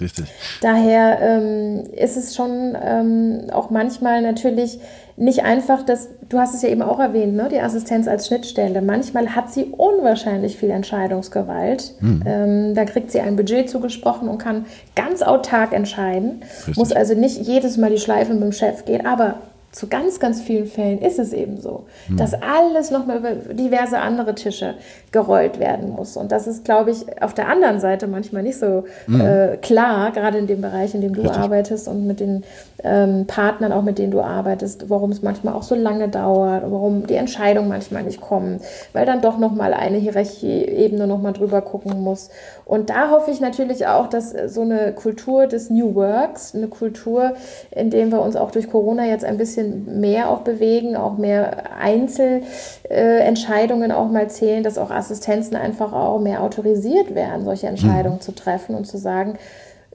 Richtig. 0.00 0.26
Daher 0.62 1.18
ähm, 1.20 1.84
ist 1.92 2.16
es 2.16 2.34
schon 2.34 2.76
ähm, 2.82 3.46
auch 3.52 3.70
manchmal 3.70 4.22
natürlich 4.22 4.80
nicht 5.20 5.44
einfach, 5.44 5.82
dass 5.82 6.08
du 6.30 6.38
hast 6.38 6.54
es 6.54 6.62
ja 6.62 6.70
eben 6.70 6.80
auch 6.80 6.98
erwähnt, 6.98 7.34
ne, 7.34 7.50
die 7.50 7.60
Assistenz 7.60 8.08
als 8.08 8.26
Schnittstelle. 8.26 8.80
Manchmal 8.80 9.36
hat 9.36 9.52
sie 9.52 9.64
unwahrscheinlich 9.64 10.56
viel 10.56 10.70
Entscheidungsgewalt. 10.70 11.92
Mhm. 12.00 12.22
Ähm, 12.24 12.74
da 12.74 12.86
kriegt 12.86 13.10
sie 13.10 13.20
ein 13.20 13.36
Budget 13.36 13.68
zugesprochen 13.68 14.28
und 14.28 14.38
kann 14.38 14.64
ganz 14.96 15.20
autark 15.20 15.74
entscheiden. 15.74 16.42
Richtig. 16.42 16.76
Muss 16.78 16.92
also 16.92 17.14
nicht 17.14 17.36
jedes 17.46 17.76
Mal 17.76 17.90
die 17.90 17.98
Schleife 17.98 18.32
mit 18.32 18.42
dem 18.42 18.52
Chef 18.52 18.86
gehen, 18.86 19.04
aber 19.04 19.34
zu 19.72 19.86
ganz, 19.86 20.18
ganz 20.18 20.42
vielen 20.42 20.66
Fällen 20.66 21.00
ist 21.00 21.20
es 21.20 21.32
eben 21.32 21.60
so, 21.60 21.84
hm. 22.08 22.16
dass 22.16 22.34
alles 22.34 22.90
nochmal 22.90 23.18
über 23.18 23.30
diverse 23.54 23.98
andere 23.98 24.34
Tische 24.34 24.74
gerollt 25.12 25.60
werden 25.60 25.90
muss. 25.90 26.16
Und 26.16 26.32
das 26.32 26.48
ist, 26.48 26.64
glaube 26.64 26.90
ich, 26.90 27.22
auf 27.22 27.34
der 27.34 27.48
anderen 27.48 27.78
Seite 27.78 28.08
manchmal 28.08 28.42
nicht 28.42 28.58
so 28.58 28.84
hm. 29.06 29.20
äh, 29.20 29.56
klar, 29.58 30.10
gerade 30.10 30.38
in 30.38 30.48
dem 30.48 30.60
Bereich, 30.60 30.94
in 30.94 31.02
dem 31.02 31.14
du 31.14 31.20
Richtig. 31.22 31.38
arbeitest 31.38 31.86
und 31.86 32.06
mit 32.06 32.18
den 32.18 32.42
ähm, 32.82 33.26
Partnern, 33.26 33.72
auch 33.72 33.82
mit 33.82 33.98
denen 33.98 34.10
du 34.10 34.20
arbeitest, 34.20 34.90
warum 34.90 35.12
es 35.12 35.22
manchmal 35.22 35.54
auch 35.54 35.62
so 35.62 35.76
lange 35.76 36.08
dauert, 36.08 36.64
warum 36.68 37.06
die 37.06 37.14
Entscheidungen 37.14 37.68
manchmal 37.68 38.02
nicht 38.02 38.20
kommen, 38.20 38.60
weil 38.92 39.06
dann 39.06 39.20
doch 39.20 39.38
nochmal 39.38 39.72
eine 39.74 39.98
Hierarchieebene 39.98 41.06
nochmal 41.06 41.32
drüber 41.32 41.62
gucken 41.62 42.00
muss. 42.00 42.30
Und 42.64 42.90
da 42.90 43.10
hoffe 43.10 43.30
ich 43.30 43.40
natürlich 43.40 43.86
auch, 43.86 44.08
dass 44.08 44.34
so 44.46 44.62
eine 44.62 44.92
Kultur 44.92 45.46
des 45.46 45.70
New 45.70 45.94
Works, 45.94 46.54
eine 46.54 46.68
Kultur, 46.68 47.34
in 47.70 47.90
der 47.90 48.06
wir 48.10 48.22
uns 48.22 48.36
auch 48.36 48.50
durch 48.50 48.70
Corona 48.70 49.06
jetzt 49.06 49.24
ein 49.24 49.36
bisschen 49.36 49.59
bisschen 49.60 50.00
mehr 50.00 50.30
auch 50.30 50.40
bewegen, 50.40 50.96
auch 50.96 51.18
mehr 51.18 51.76
Einzelentscheidungen 51.78 53.92
auch 53.92 54.10
mal 54.10 54.30
zählen, 54.30 54.62
dass 54.62 54.78
auch 54.78 54.90
Assistenzen 54.90 55.56
einfach 55.56 55.92
auch 55.92 56.20
mehr 56.20 56.42
autorisiert 56.42 57.14
werden, 57.14 57.44
solche 57.44 57.66
Entscheidungen 57.66 58.16
mhm. 58.16 58.22
zu 58.22 58.34
treffen 58.34 58.74
und 58.74 58.86
zu 58.86 58.96
sagen, 58.98 59.38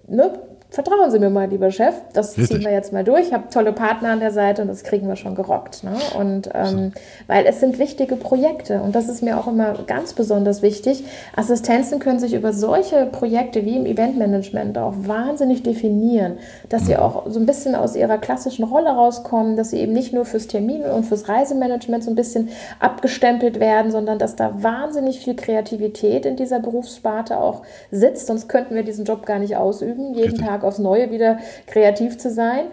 ne, 0.08 0.34
vertrauen 0.76 1.10
Sie 1.10 1.20
mir 1.20 1.30
mal, 1.30 1.48
lieber 1.48 1.72
Chef, 1.72 1.96
das 2.12 2.38
Richtig. 2.38 2.50
ziehen 2.50 2.66
wir 2.66 2.74
jetzt 2.74 2.92
mal 2.92 3.06
durch. 3.06 3.28
Ich 3.28 3.34
habe 3.34 3.46
tolle 3.50 3.72
Partner 3.72 4.10
an 4.10 4.20
der 4.20 4.32
Seite 4.32 4.62
und 4.62 4.68
das 4.68 4.84
kriegen 4.84 5.08
wir 5.08 5.16
schon 5.16 5.34
gerockt. 5.34 5.86
Ne? 5.86 5.96
Und 6.20 6.50
ähm, 6.54 6.92
weil 7.28 7.46
es 7.46 7.62
sind 7.62 7.80
wichtige 7.80 8.18
Projekte 8.18 8.82
und 8.82 8.94
das 8.94 9.08
ist 9.08 9.24
mir 9.24 9.40
auch 9.40 9.48
immer 9.48 9.76
ganz 9.88 10.14
besonders 10.14 10.62
wichtig. 10.62 11.06
Assistenzen 11.34 12.00
können 12.00 12.20
sich 12.20 12.34
über 12.34 12.52
solche 12.52 13.06
Projekte 13.06 13.64
wie 13.64 13.78
im 13.78 13.86
Eventmanagement 13.86 14.78
auch 14.78 14.94
wahnsinnig 14.98 15.64
definieren, 15.64 16.40
dass 16.68 16.82
mhm. 16.82 16.86
sie 16.88 16.98
auch 16.98 17.24
so 17.30 17.40
ein 17.40 17.46
bisschen 17.46 17.74
aus 17.74 17.96
ihrer 17.96 18.18
klassischen 18.18 18.66
Rolle 18.66 18.90
rauskommen, 18.90 19.56
dass 19.56 19.70
sie 19.70 19.80
eben 19.80 19.94
nicht 19.94 20.12
nur 20.12 20.26
fürs 20.26 20.48
Termin 20.48 20.84
und 20.84 21.06
fürs 21.06 21.30
Reisemanagement 21.30 22.04
so 22.04 22.12
ein 22.12 22.16
bisschen 22.16 22.50
abgestempelt 22.82 23.62
werden, 23.62 23.92
sondern 23.92 24.20
dass 24.20 24.36
da 24.36 24.62
wahnsinnig 24.62 25.22
viel 25.22 25.38
Kreativität 25.38 26.26
in 26.26 26.36
dieser 26.36 26.60
Berufssparte 26.60 27.38
auch 27.38 27.62
sitzt. 27.92 28.28
Sonst 28.28 28.50
könnten 28.50 28.76
wir 28.76 28.84
diesen 28.84 29.06
Job 29.06 29.26
gar 29.26 29.40
nicht 29.40 29.56
ausüben, 29.56 30.14
jeden 30.14 30.32
Richtig. 30.32 30.46
Tag 30.46 30.65
aufs 30.66 30.80
Neue 30.80 31.12
wieder 31.12 31.40
kreativ 31.68 32.18
zu 32.18 32.30
sein. 32.30 32.66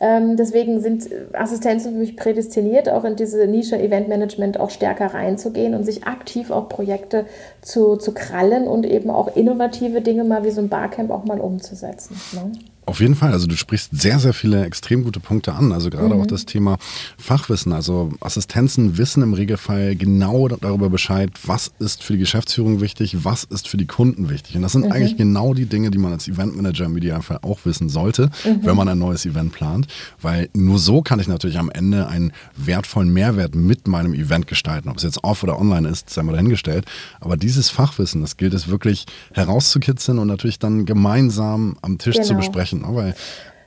Ähm, 0.00 0.36
deswegen 0.36 0.80
sind 0.80 1.08
Assistenzen 1.32 1.92
für 1.92 1.98
mich 1.98 2.16
prädestiniert, 2.16 2.88
auch 2.88 3.02
in 3.04 3.16
diese 3.16 3.46
Nische 3.46 3.76
Eventmanagement 3.76 4.60
auch 4.60 4.70
stärker 4.70 5.06
reinzugehen 5.06 5.74
und 5.74 5.84
sich 5.84 6.04
aktiv 6.04 6.52
auch 6.52 6.68
Projekte 6.68 7.26
zu, 7.62 7.96
zu 7.96 8.14
krallen 8.14 8.68
und 8.68 8.86
eben 8.86 9.10
auch 9.10 9.34
innovative 9.36 10.00
Dinge 10.00 10.22
mal 10.22 10.44
wie 10.44 10.50
so 10.50 10.60
ein 10.60 10.68
Barcamp 10.68 11.10
auch 11.10 11.24
mal 11.24 11.40
umzusetzen. 11.40 12.20
Ne? 12.32 12.52
Auf 12.88 13.00
jeden 13.00 13.16
Fall. 13.16 13.32
Also 13.32 13.46
du 13.46 13.54
sprichst 13.54 13.90
sehr, 13.92 14.18
sehr 14.18 14.32
viele 14.32 14.64
extrem 14.64 15.04
gute 15.04 15.20
Punkte 15.20 15.52
an. 15.52 15.72
Also 15.72 15.90
gerade 15.90 16.14
mhm. 16.14 16.22
auch 16.22 16.26
das 16.26 16.46
Thema 16.46 16.78
Fachwissen. 17.18 17.74
Also 17.74 18.12
Assistenzen 18.20 18.96
wissen 18.96 19.22
im 19.22 19.34
Regelfall 19.34 19.94
genau 19.94 20.48
darüber 20.48 20.88
Bescheid, 20.88 21.30
was 21.44 21.70
ist 21.80 22.02
für 22.02 22.14
die 22.14 22.20
Geschäftsführung 22.20 22.80
wichtig, 22.80 23.26
was 23.26 23.44
ist 23.44 23.68
für 23.68 23.76
die 23.76 23.86
Kunden 23.86 24.30
wichtig. 24.30 24.56
Und 24.56 24.62
das 24.62 24.72
sind 24.72 24.86
mhm. 24.86 24.92
eigentlich 24.92 25.18
genau 25.18 25.52
die 25.52 25.66
Dinge, 25.66 25.90
die 25.90 25.98
man 25.98 26.12
als 26.12 26.28
Eventmanager 26.28 26.86
im 26.86 26.96
Idealfall 26.96 27.40
auch 27.42 27.58
wissen 27.64 27.90
sollte, 27.90 28.30
mhm. 28.46 28.60
wenn 28.62 28.74
man 28.74 28.88
ein 28.88 28.98
neues 28.98 29.26
Event 29.26 29.52
plant. 29.52 29.86
Weil 30.22 30.48
nur 30.54 30.78
so 30.78 31.02
kann 31.02 31.20
ich 31.20 31.28
natürlich 31.28 31.58
am 31.58 31.68
Ende 31.68 32.08
einen 32.08 32.32
wertvollen 32.56 33.12
Mehrwert 33.12 33.54
mit 33.54 33.86
meinem 33.86 34.14
Event 34.14 34.46
gestalten. 34.46 34.88
Ob 34.88 34.96
es 34.96 35.02
jetzt 35.02 35.22
off 35.24 35.42
oder 35.42 35.60
online 35.60 35.86
ist, 35.86 36.08
sei 36.08 36.22
mal 36.22 36.32
dahingestellt. 36.32 36.86
Aber 37.20 37.36
dieses 37.36 37.68
Fachwissen, 37.68 38.22
das 38.22 38.38
gilt 38.38 38.54
es 38.54 38.68
wirklich 38.68 39.04
herauszukitzeln 39.34 40.18
und 40.18 40.28
natürlich 40.28 40.58
dann 40.58 40.86
gemeinsam 40.86 41.76
am 41.82 41.98
Tisch 41.98 42.14
genau. 42.14 42.28
zu 42.28 42.34
besprechen 42.34 42.77
ne? 42.80 42.88
weil 42.90 43.14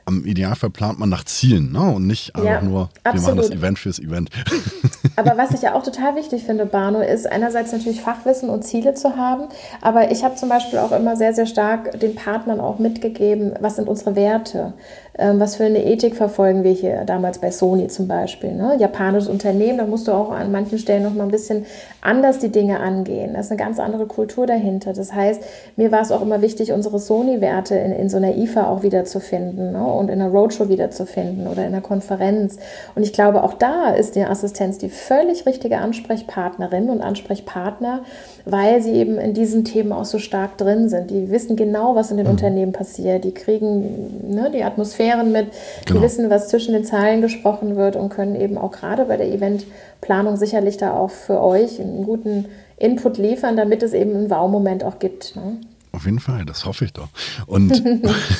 am 0.05 0.25
Idealfall 0.25 0.69
plant 0.69 0.99
man 0.99 1.09
nach 1.09 1.23
Zielen 1.25 1.71
ne? 1.71 1.81
und 1.81 2.07
nicht 2.07 2.35
einfach 2.35 2.49
ja, 2.49 2.61
nur, 2.61 2.89
wir 3.03 3.11
absolut. 3.11 3.37
machen 3.37 3.49
das 3.49 3.57
Event 3.57 3.79
fürs 3.79 3.99
Event. 3.99 4.29
Aber 5.15 5.37
was 5.37 5.51
ich 5.51 5.61
ja 5.61 5.73
auch 5.73 5.83
total 5.83 6.15
wichtig 6.15 6.43
finde, 6.43 6.65
Bano, 6.65 7.01
ist 7.01 7.31
einerseits 7.31 7.71
natürlich 7.71 8.01
Fachwissen 8.01 8.49
und 8.49 8.63
Ziele 8.63 8.93
zu 8.93 9.15
haben, 9.17 9.49
aber 9.81 10.11
ich 10.11 10.23
habe 10.23 10.35
zum 10.35 10.49
Beispiel 10.49 10.79
auch 10.79 10.91
immer 10.91 11.17
sehr, 11.17 11.33
sehr 11.33 11.45
stark 11.45 11.99
den 11.99 12.15
Partnern 12.15 12.59
auch 12.59 12.79
mitgegeben, 12.79 13.53
was 13.59 13.75
sind 13.75 13.87
unsere 13.87 14.15
Werte. 14.15 14.73
Ähm, 15.17 15.41
was 15.41 15.57
für 15.57 15.65
eine 15.65 15.83
Ethik 15.83 16.15
verfolgen 16.15 16.63
wir 16.63 16.71
hier 16.71 17.03
damals 17.03 17.39
bei 17.39 17.51
Sony 17.51 17.87
zum 17.87 18.07
Beispiel. 18.07 18.53
Ne? 18.53 18.77
Japanisches 18.79 19.27
Unternehmen, 19.27 19.77
da 19.77 19.85
musst 19.85 20.07
du 20.07 20.13
auch 20.13 20.31
an 20.31 20.53
manchen 20.53 20.79
Stellen 20.79 21.03
noch 21.03 21.13
mal 21.13 21.23
ein 21.23 21.31
bisschen 21.31 21.65
anders 21.99 22.39
die 22.39 22.49
Dinge 22.49 22.79
angehen. 22.79 23.33
Da 23.33 23.41
ist 23.41 23.51
eine 23.51 23.59
ganz 23.59 23.77
andere 23.77 24.05
Kultur 24.05 24.47
dahinter. 24.47 24.93
Das 24.93 25.13
heißt, 25.13 25.43
mir 25.75 25.91
war 25.91 26.01
es 26.01 26.13
auch 26.13 26.21
immer 26.21 26.41
wichtig, 26.41 26.71
unsere 26.71 26.97
Sony-Werte 26.97 27.75
in, 27.75 27.91
in 27.91 28.07
so 28.07 28.17
einer 28.17 28.37
IFA 28.37 28.69
auch 28.69 28.83
wiederzufinden 28.83 29.73
ne? 29.73 29.83
und 29.83 30.09
in 30.09 30.21
einer 30.21 30.31
Roadshow 30.31 30.69
wiederzufinden 30.69 31.45
oder 31.45 31.65
in 31.65 31.73
einer 31.73 31.81
Konferenz. 31.81 32.57
Und 32.95 33.03
ich 33.03 33.11
glaube, 33.11 33.43
auch 33.43 33.53
da 33.53 33.89
ist 33.89 34.15
die 34.15 34.23
Assistenz 34.23 34.77
die 34.77 34.89
völlig 34.89 35.45
richtige 35.45 35.79
Ansprechpartnerin 35.79 36.89
und 36.89 37.01
Ansprechpartner, 37.01 38.03
weil 38.45 38.81
sie 38.81 38.93
eben 38.93 39.17
in 39.17 39.33
diesen 39.33 39.65
Themen 39.65 39.91
auch 39.91 40.05
so 40.05 40.19
stark 40.19 40.57
drin 40.57 40.87
sind. 40.87 41.11
Die 41.11 41.29
wissen 41.29 41.57
genau, 41.57 41.95
was 41.95 42.11
in 42.11 42.17
den 42.17 42.27
mhm. 42.27 42.31
Unternehmen 42.31 42.71
passiert. 42.71 43.25
Die 43.25 43.33
kriegen 43.33 44.31
ne, 44.31 44.49
die 44.51 44.63
Atmosphären 45.01 45.31
mit, 45.31 45.47
genau. 45.85 45.99
die 45.99 46.05
wissen, 46.05 46.29
was 46.29 46.49
zwischen 46.49 46.73
den 46.73 46.83
Zeilen 46.83 47.21
gesprochen 47.21 47.75
wird 47.75 47.95
und 47.95 48.09
können 48.09 48.39
eben 48.39 48.57
auch 48.57 48.71
gerade 48.71 49.05
bei 49.05 49.17
der 49.17 49.27
Eventplanung 49.27 50.37
sicherlich 50.37 50.77
da 50.77 50.93
auch 50.93 51.09
für 51.11 51.41
euch 51.41 51.79
einen 51.79 52.03
guten 52.05 52.45
Input 52.77 53.17
liefern, 53.17 53.57
damit 53.57 53.83
es 53.83 53.93
eben 53.93 54.15
einen 54.15 54.29
Wow-Moment 54.29 54.83
auch 54.83 54.99
gibt. 54.99 55.35
Ne? 55.35 55.57
Auf 55.93 56.05
jeden 56.05 56.19
Fall, 56.19 56.45
das 56.45 56.63
hoffe 56.65 56.85
ich 56.85 56.93
doch. 56.93 57.09
Und 57.47 57.83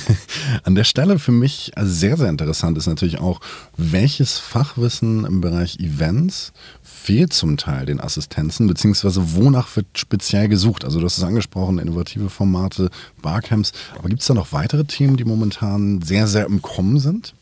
an 0.64 0.76
der 0.76 0.86
Stelle 0.86 1.20
für 1.20 1.34
mich 1.34 1.72
sehr, 1.78 2.16
sehr 2.16 2.30
interessant 2.30 2.78
ist 2.78 2.88
natürlich 2.88 3.20
auch, 3.20 3.42
welches 3.76 4.40
Fachwissen 4.40 5.26
im 5.26 5.42
Bereich 5.42 5.78
Events 5.80 6.54
fehlt 6.82 7.34
zum 7.34 7.58
Teil 7.58 7.86
den 7.86 8.00
Assistenzen, 8.00 8.68
beziehungsweise 8.68 9.36
wonach 9.36 9.76
wird 9.76 9.88
speziell 9.96 10.48
gesucht? 10.48 10.86
Also 10.86 11.00
du 11.00 11.06
hast 11.06 11.18
es 11.18 11.24
angesprochen, 11.24 11.78
innovative 11.78 12.30
Formate, 12.30 12.90
Barcamps, 13.22 13.74
aber 13.98 14.08
gibt 14.08 14.22
es 14.22 14.28
da 14.28 14.34
noch 14.34 14.54
weitere 14.54 14.86
Themen, 14.86 15.18
die 15.18 15.26
momentan 15.26 16.02
sehr, 16.02 16.28
sehr 16.28 16.46
im 16.46 16.62
Kommen 16.62 17.00
sind? 17.00 17.34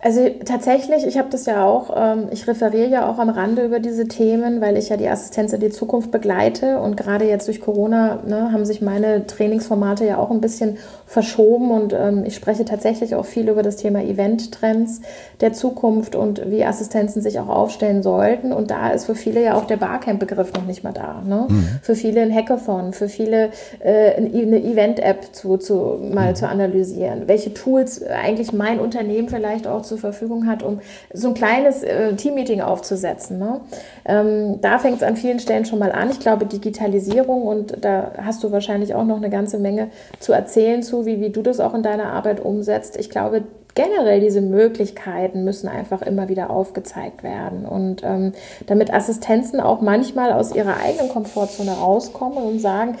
Also 0.00 0.28
tatsächlich, 0.44 1.04
ich 1.04 1.18
habe 1.18 1.28
das 1.28 1.46
ja 1.46 1.64
auch, 1.64 1.90
ähm, 1.96 2.28
ich 2.30 2.46
referiere 2.46 2.88
ja 2.88 3.10
auch 3.10 3.18
am 3.18 3.30
Rande 3.30 3.64
über 3.64 3.80
diese 3.80 4.06
Themen, 4.06 4.60
weil 4.60 4.76
ich 4.76 4.90
ja 4.90 4.96
die 4.96 5.08
Assistenz 5.08 5.52
in 5.52 5.60
die 5.60 5.70
Zukunft 5.70 6.12
begleite 6.12 6.78
und 6.78 6.96
gerade 6.96 7.24
jetzt 7.24 7.48
durch 7.48 7.60
Corona 7.60 8.20
ne, 8.24 8.52
haben 8.52 8.64
sich 8.64 8.80
meine 8.80 9.26
Trainingsformate 9.26 10.06
ja 10.06 10.18
auch 10.18 10.30
ein 10.30 10.40
bisschen 10.40 10.78
verschoben 11.04 11.72
und 11.72 11.92
ähm, 11.94 12.22
ich 12.24 12.36
spreche 12.36 12.64
tatsächlich 12.64 13.16
auch 13.16 13.24
viel 13.24 13.48
über 13.48 13.64
das 13.64 13.74
Thema 13.74 14.00
Event-Trends 14.00 15.00
der 15.40 15.52
Zukunft 15.52 16.14
und 16.14 16.48
wie 16.48 16.64
Assistenzen 16.64 17.20
sich 17.20 17.40
auch 17.40 17.48
aufstellen 17.48 18.04
sollten 18.04 18.52
und 18.52 18.70
da 18.70 18.90
ist 18.90 19.06
für 19.06 19.16
viele 19.16 19.42
ja 19.42 19.54
auch 19.56 19.64
der 19.64 19.78
Barcamp-Begriff 19.78 20.52
noch 20.52 20.64
nicht 20.64 20.84
mal 20.84 20.92
da. 20.92 21.22
Ne? 21.26 21.46
Mhm. 21.48 21.68
Für 21.82 21.96
viele 21.96 22.22
ein 22.22 22.32
Hackathon, 22.32 22.92
für 22.92 23.08
viele 23.08 23.50
äh, 23.80 24.14
eine 24.14 24.62
Event-App 24.62 25.34
zu, 25.34 25.56
zu, 25.56 25.98
mal 26.12 26.30
mhm. 26.30 26.34
zu 26.36 26.48
analysieren, 26.48 27.22
welche 27.26 27.52
Tools 27.52 28.04
eigentlich 28.04 28.52
mein 28.52 28.78
Unternehmen 28.78 29.28
vielleicht 29.28 29.66
auch 29.66 29.87
zur 29.88 29.98
Verfügung 29.98 30.46
hat, 30.46 30.62
um 30.62 30.80
so 31.12 31.28
ein 31.28 31.34
kleines 31.34 31.82
äh, 31.82 32.14
Teammeeting 32.14 32.60
aufzusetzen. 32.60 33.38
Ne? 33.38 33.60
Ähm, 34.04 34.60
da 34.60 34.78
fängt 34.78 34.98
es 34.98 35.02
an 35.02 35.16
vielen 35.16 35.40
Stellen 35.40 35.64
schon 35.64 35.78
mal 35.78 35.92
an. 35.92 36.10
Ich 36.10 36.20
glaube, 36.20 36.46
Digitalisierung 36.46 37.42
und 37.42 37.84
da 37.84 38.12
hast 38.22 38.44
du 38.44 38.52
wahrscheinlich 38.52 38.94
auch 38.94 39.04
noch 39.04 39.16
eine 39.16 39.30
ganze 39.30 39.58
Menge 39.58 39.90
zu 40.20 40.32
erzählen 40.32 40.82
zu, 40.82 41.06
wie, 41.06 41.20
wie 41.20 41.30
du 41.30 41.42
das 41.42 41.60
auch 41.60 41.74
in 41.74 41.82
deiner 41.82 42.12
Arbeit 42.12 42.40
umsetzt. 42.40 42.96
Ich 42.96 43.10
glaube, 43.10 43.42
generell 43.78 44.18
diese 44.18 44.40
Möglichkeiten 44.40 45.44
müssen 45.44 45.68
einfach 45.68 46.02
immer 46.02 46.28
wieder 46.28 46.50
aufgezeigt 46.50 47.22
werden. 47.22 47.64
Und 47.64 48.02
ähm, 48.02 48.32
damit 48.66 48.92
Assistenzen 48.92 49.60
auch 49.60 49.80
manchmal 49.80 50.32
aus 50.32 50.52
ihrer 50.52 50.78
eigenen 50.78 51.08
Komfortzone 51.08 51.70
rauskommen 51.70 52.42
und 52.42 52.58
sagen, 52.58 52.98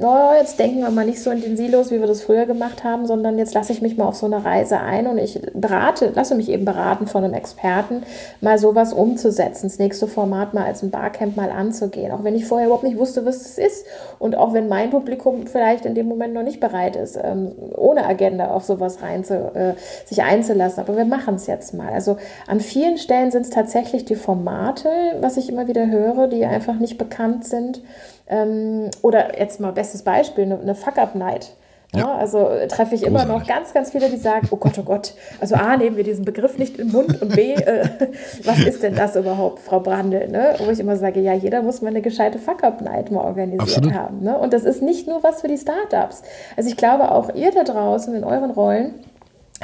no, 0.00 0.32
jetzt 0.40 0.58
denken 0.58 0.80
wir 0.80 0.90
mal 0.90 1.04
nicht 1.04 1.22
so 1.22 1.30
in 1.30 1.42
den 1.42 1.58
Silos, 1.58 1.90
wie 1.90 2.00
wir 2.00 2.06
das 2.06 2.22
früher 2.22 2.46
gemacht 2.46 2.84
haben, 2.84 3.06
sondern 3.06 3.36
jetzt 3.36 3.52
lasse 3.52 3.74
ich 3.74 3.82
mich 3.82 3.98
mal 3.98 4.06
auf 4.06 4.14
so 4.14 4.24
eine 4.24 4.46
Reise 4.46 4.80
ein 4.80 5.06
und 5.08 5.18
ich 5.18 5.42
berate, 5.52 6.10
lasse 6.14 6.34
mich 6.34 6.48
eben 6.48 6.64
beraten 6.64 7.06
von 7.06 7.22
einem 7.22 7.34
Experten, 7.34 8.02
mal 8.40 8.56
sowas 8.56 8.94
umzusetzen, 8.94 9.68
das 9.68 9.78
nächste 9.78 10.06
Format 10.06 10.54
mal 10.54 10.64
als 10.64 10.82
ein 10.82 10.90
Barcamp 10.90 11.36
mal 11.36 11.50
anzugehen, 11.50 12.12
auch 12.12 12.24
wenn 12.24 12.34
ich 12.34 12.46
vorher 12.46 12.68
überhaupt 12.68 12.84
nicht 12.84 12.96
wusste, 12.96 13.26
was 13.26 13.42
das 13.42 13.58
ist 13.58 13.84
und 14.18 14.36
auch 14.36 14.54
wenn 14.54 14.68
mein 14.68 14.88
Publikum 14.88 15.46
vielleicht 15.46 15.84
in 15.84 15.94
dem 15.94 16.08
Moment 16.08 16.32
noch 16.32 16.44
nicht 16.44 16.60
bereit 16.60 16.96
ist, 16.96 17.18
ähm, 17.22 17.52
ohne 17.76 18.06
Agenda 18.06 18.48
auf 18.48 18.64
sowas 18.64 19.02
rein 19.02 19.22
zu, 19.22 19.34
äh, 19.54 19.74
einzulassen. 20.22 20.82
Aber 20.82 20.96
wir 20.96 21.04
machen 21.04 21.34
es 21.36 21.46
jetzt 21.46 21.74
mal. 21.74 21.92
Also 21.92 22.16
an 22.46 22.60
vielen 22.60 22.98
Stellen 22.98 23.30
sind 23.30 23.42
es 23.42 23.50
tatsächlich 23.50 24.04
die 24.04 24.16
Formate, 24.16 24.88
was 25.20 25.36
ich 25.36 25.48
immer 25.48 25.68
wieder 25.68 25.90
höre, 25.90 26.28
die 26.28 26.44
einfach 26.44 26.78
nicht 26.78 26.98
bekannt 26.98 27.44
sind. 27.44 27.82
Ähm, 28.26 28.90
oder 29.02 29.38
jetzt 29.38 29.60
mal 29.60 29.72
bestes 29.72 30.02
Beispiel, 30.02 30.44
eine, 30.44 30.58
eine 30.58 30.74
Fuck-Up-Night. 30.74 31.52
Ja, 31.96 32.14
also 32.14 32.48
äh, 32.48 32.66
treffe 32.66 32.94
ich 32.94 33.02
Großartig. 33.02 33.24
immer 33.24 33.38
noch 33.38 33.46
ganz, 33.46 33.72
ganz 33.72 33.90
viele, 33.90 34.10
die 34.10 34.16
sagen, 34.16 34.48
oh 34.50 34.56
Gott, 34.56 34.78
oh 34.78 34.82
Gott, 34.82 35.14
also 35.40 35.54
A, 35.54 35.76
nehmen 35.76 35.96
wir 35.96 36.04
diesen 36.04 36.24
Begriff 36.24 36.58
nicht 36.58 36.78
im 36.78 36.90
Mund 36.90 37.20
und 37.22 37.34
B, 37.34 37.54
äh, 37.54 37.88
was 38.44 38.58
ist 38.60 38.82
denn 38.82 38.94
das 38.94 39.16
überhaupt, 39.16 39.60
Frau 39.60 39.80
Brandl? 39.80 40.28
Ne? 40.28 40.54
Wo 40.58 40.70
ich 40.70 40.80
immer 40.80 40.96
sage, 40.96 41.20
ja, 41.20 41.34
jeder 41.34 41.62
muss 41.62 41.82
mal 41.82 41.88
eine 41.88 42.02
gescheite 42.02 42.38
Fuck-Up-Night 42.38 43.10
mal 43.10 43.24
organisiert 43.24 43.62
Absolut. 43.62 43.94
haben. 43.94 44.22
Ne? 44.22 44.36
Und 44.38 44.52
das 44.52 44.64
ist 44.64 44.82
nicht 44.82 45.06
nur 45.06 45.22
was 45.22 45.40
für 45.40 45.48
die 45.48 45.58
Startups. 45.58 46.22
Also 46.56 46.68
ich 46.68 46.76
glaube, 46.76 47.12
auch 47.12 47.32
ihr 47.34 47.52
da 47.52 47.62
draußen 47.62 48.14
in 48.14 48.24
euren 48.24 48.50
Rollen 48.50 48.94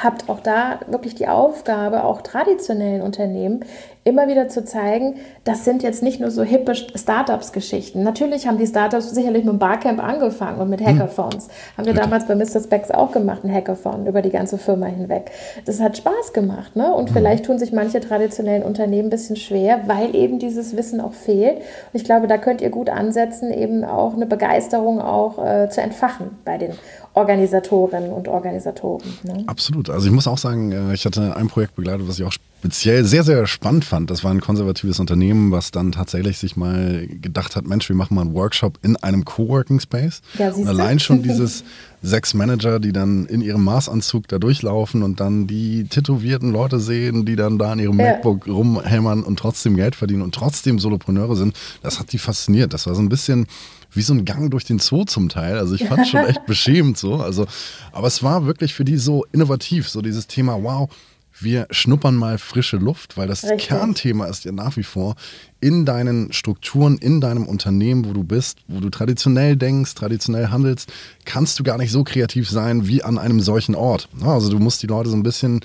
habt 0.03 0.29
auch 0.29 0.41
da 0.41 0.81
wirklich 0.87 1.15
die 1.15 1.29
Aufgabe, 1.29 2.05
auch 2.05 2.23
traditionellen 2.23 3.03
Unternehmen 3.03 3.65
immer 4.05 4.29
wieder 4.29 4.49
zu 4.49 4.65
zeigen, 4.65 5.17
das 5.45 5.65
sind 5.65 5.83
jetzt 5.83 6.03
nicht 6.03 6.21
nur 6.21 6.31
so 6.31 6.43
hippe 6.43 6.75
Startups-Geschichten. 6.75 8.03
Natürlich 8.03 8.47
haben 8.47 8.57
die 8.57 8.67
Startups 8.67 9.11
sicherlich 9.11 9.45
mit 9.45 9.53
dem 9.53 9.59
Barcamp 9.59 10.03
angefangen 10.03 10.59
und 10.59 10.71
mit 10.71 10.81
hm. 10.81 10.99
Hackathons. 10.99 11.47
Hm. 11.47 11.51
Haben 11.77 11.87
wir 11.87 11.95
damals 11.95 12.27
bei 12.27 12.35
Mr. 12.35 12.61
Specs 12.61 12.91
auch 12.91 13.13
gemacht, 13.13 13.45
ein 13.45 13.53
Hackathon 13.53 14.07
über 14.07 14.23
die 14.23 14.31
ganze 14.31 14.57
Firma 14.57 14.87
hinweg. 14.87 15.31
Das 15.67 15.81
hat 15.81 15.99
Spaß 15.99 16.33
gemacht. 16.33 16.77
Ne? 16.77 16.93
Und 16.95 17.09
hm. 17.09 17.15
vielleicht 17.15 17.45
tun 17.45 17.59
sich 17.59 17.73
manche 17.73 18.01
traditionellen 18.01 18.63
Unternehmen 18.63 19.09
ein 19.09 19.11
bisschen 19.11 19.37
schwer, 19.37 19.83
weil 19.87 20.17
eben 20.17 20.39
dieses 20.39 20.77
Wissen 20.77 21.01
auch 21.01 21.13
fehlt. 21.13 21.59
Und 21.59 22.01
ich 22.01 22.05
glaube, 22.05 22.27
da 22.27 22.39
könnt 22.39 22.63
ihr 22.63 22.71
gut 22.71 22.89
ansetzen, 22.89 23.53
eben 23.53 23.85
auch 23.85 24.15
eine 24.15 24.27
Begeisterung 24.27 25.03
auch 25.03 25.45
äh, 25.45 25.69
zu 25.69 25.83
entfachen 25.83 26.39
bei 26.47 26.57
den 26.57 26.73
Organisatorinnen 27.13 28.13
und 28.13 28.29
Organisatoren. 28.29 29.19
Ne? 29.25 29.45
Absolut. 29.47 29.91
Also 29.91 30.07
ich 30.07 30.13
muss 30.13 30.27
auch 30.27 30.39
sagen, 30.39 30.73
äh, 30.73 30.95
ich 30.95 31.05
hatte 31.05 31.37
ein 31.37 31.49
Projekt 31.49 31.75
begleitet, 31.75 32.09
was 32.09 32.19
ich 32.19 32.25
auch 32.25 32.33
speziell 32.61 33.07
sehr, 33.07 33.25
sehr 33.25 33.47
spannend 33.47 33.87
fand. 33.87 34.11
Das 34.11 34.23
war 34.23 34.31
ein 34.31 34.43
konservatives 34.43 35.01
Unternehmen, 35.01 35.51
was 35.51 35.71
dann 35.71 35.93
tatsächlich 35.93 36.37
sich 36.37 36.57
mal 36.57 37.07
gedacht 37.07 37.57
hat, 37.57 37.67
Mensch, 37.67 37.89
wir 37.89 37.97
machen 37.97 38.15
mal 38.15 38.21
einen 38.21 38.35
Workshop 38.35 38.79
in 38.83 38.97
einem 38.97 39.25
Coworking 39.25 39.81
Space. 39.81 40.21
Ja, 40.39 40.53
und 40.53 40.69
allein 40.69 41.01
schon 41.01 41.23
dieses 41.23 41.65
sechs 42.03 42.35
Manager, 42.35 42.79
die 42.79 42.93
dann 42.93 43.25
in 43.25 43.41
ihrem 43.41 43.65
Maßanzug 43.65 44.29
da 44.29 44.39
durchlaufen 44.39 45.03
und 45.03 45.21
dann 45.21 45.47
die 45.47 45.85
tätowierten 45.85 46.53
Leute 46.53 46.81
sehen, 46.81 47.25
die 47.25 47.35
dann 47.35 47.57
da 47.57 47.73
an 47.73 47.79
ihrem 47.79 47.99
ja. 47.99 48.13
MacBook 48.13 48.47
rumhämmern 48.47 49.23
und 49.23 49.39
trotzdem 49.39 49.75
Geld 49.77 49.97
verdienen 49.97 50.21
und 50.21 50.35
trotzdem 50.35 50.79
Solopreneure 50.79 51.37
sind, 51.37 51.57
das 51.83 51.99
hat 51.99 52.13
die 52.13 52.19
fasziniert. 52.19 52.75
Das 52.75 52.87
war 52.87 52.95
so 52.95 53.01
ein 53.01 53.09
bisschen 53.09 53.47
wie 53.91 54.03
so 54.03 54.13
ein 54.13 54.27
Gang 54.27 54.51
durch 54.51 54.65
den 54.65 54.81
Zoo 54.81 55.05
zum 55.05 55.31
Teil. 55.31 55.59
Also 55.59 55.75
ich 55.75 55.85
fand 55.87 56.03
es 56.03 56.11
schon 56.11 56.25
echt 56.27 56.45
beschämend 56.45 56.99
so. 56.99 57.17
Also, 57.17 57.47
aber 57.91 58.07
es 58.07 58.23
war 58.23 58.45
wirklich 58.45 58.75
für 58.75 58.85
die 58.85 58.99
so 58.99 59.25
innovativ, 59.33 59.89
so 59.89 60.03
dieses 60.03 60.27
Thema, 60.27 60.63
wow, 60.63 60.91
wir 61.39 61.67
schnuppern 61.71 62.17
mal 62.17 62.39
frische 62.39 62.77
Luft, 62.77 63.17
weil 63.17 63.27
das 63.27 63.45
Richtig. 63.45 63.69
Kernthema 63.69 64.27
ist 64.27 64.45
ja 64.45 64.53
nach 64.53 64.77
wie 64.77 64.83
vor 64.83 65.15
in 65.61 65.85
deinen 65.85 66.33
Strukturen, 66.33 66.99
in 66.99 67.21
deinem 67.21 67.47
Unternehmen, 67.47 68.05
wo 68.05 68.13
du 68.13 68.25
bist, 68.25 68.59
wo 68.69 68.81
du 68.81 68.91
traditionell 68.91 69.57
denkst, 69.57 69.95
traditionell 69.95 70.49
handelst, 70.49 70.93
kannst 71.25 71.59
du 71.59 71.63
gar 71.63 71.79
nicht 71.79 71.93
so 71.93 72.05
kreativ 72.05 72.49
sein 72.49 72.89
wie 72.89 73.03
an 73.03 73.19
einem 73.19 73.41
solchen 73.41 73.75
Ort. 73.75 74.09
Also 74.23 74.51
du 74.51 74.59
musst 74.59 74.83
die 74.83 74.87
Leute 74.87 75.11
so 75.11 75.17
ein 75.17 75.23
bisschen, 75.23 75.61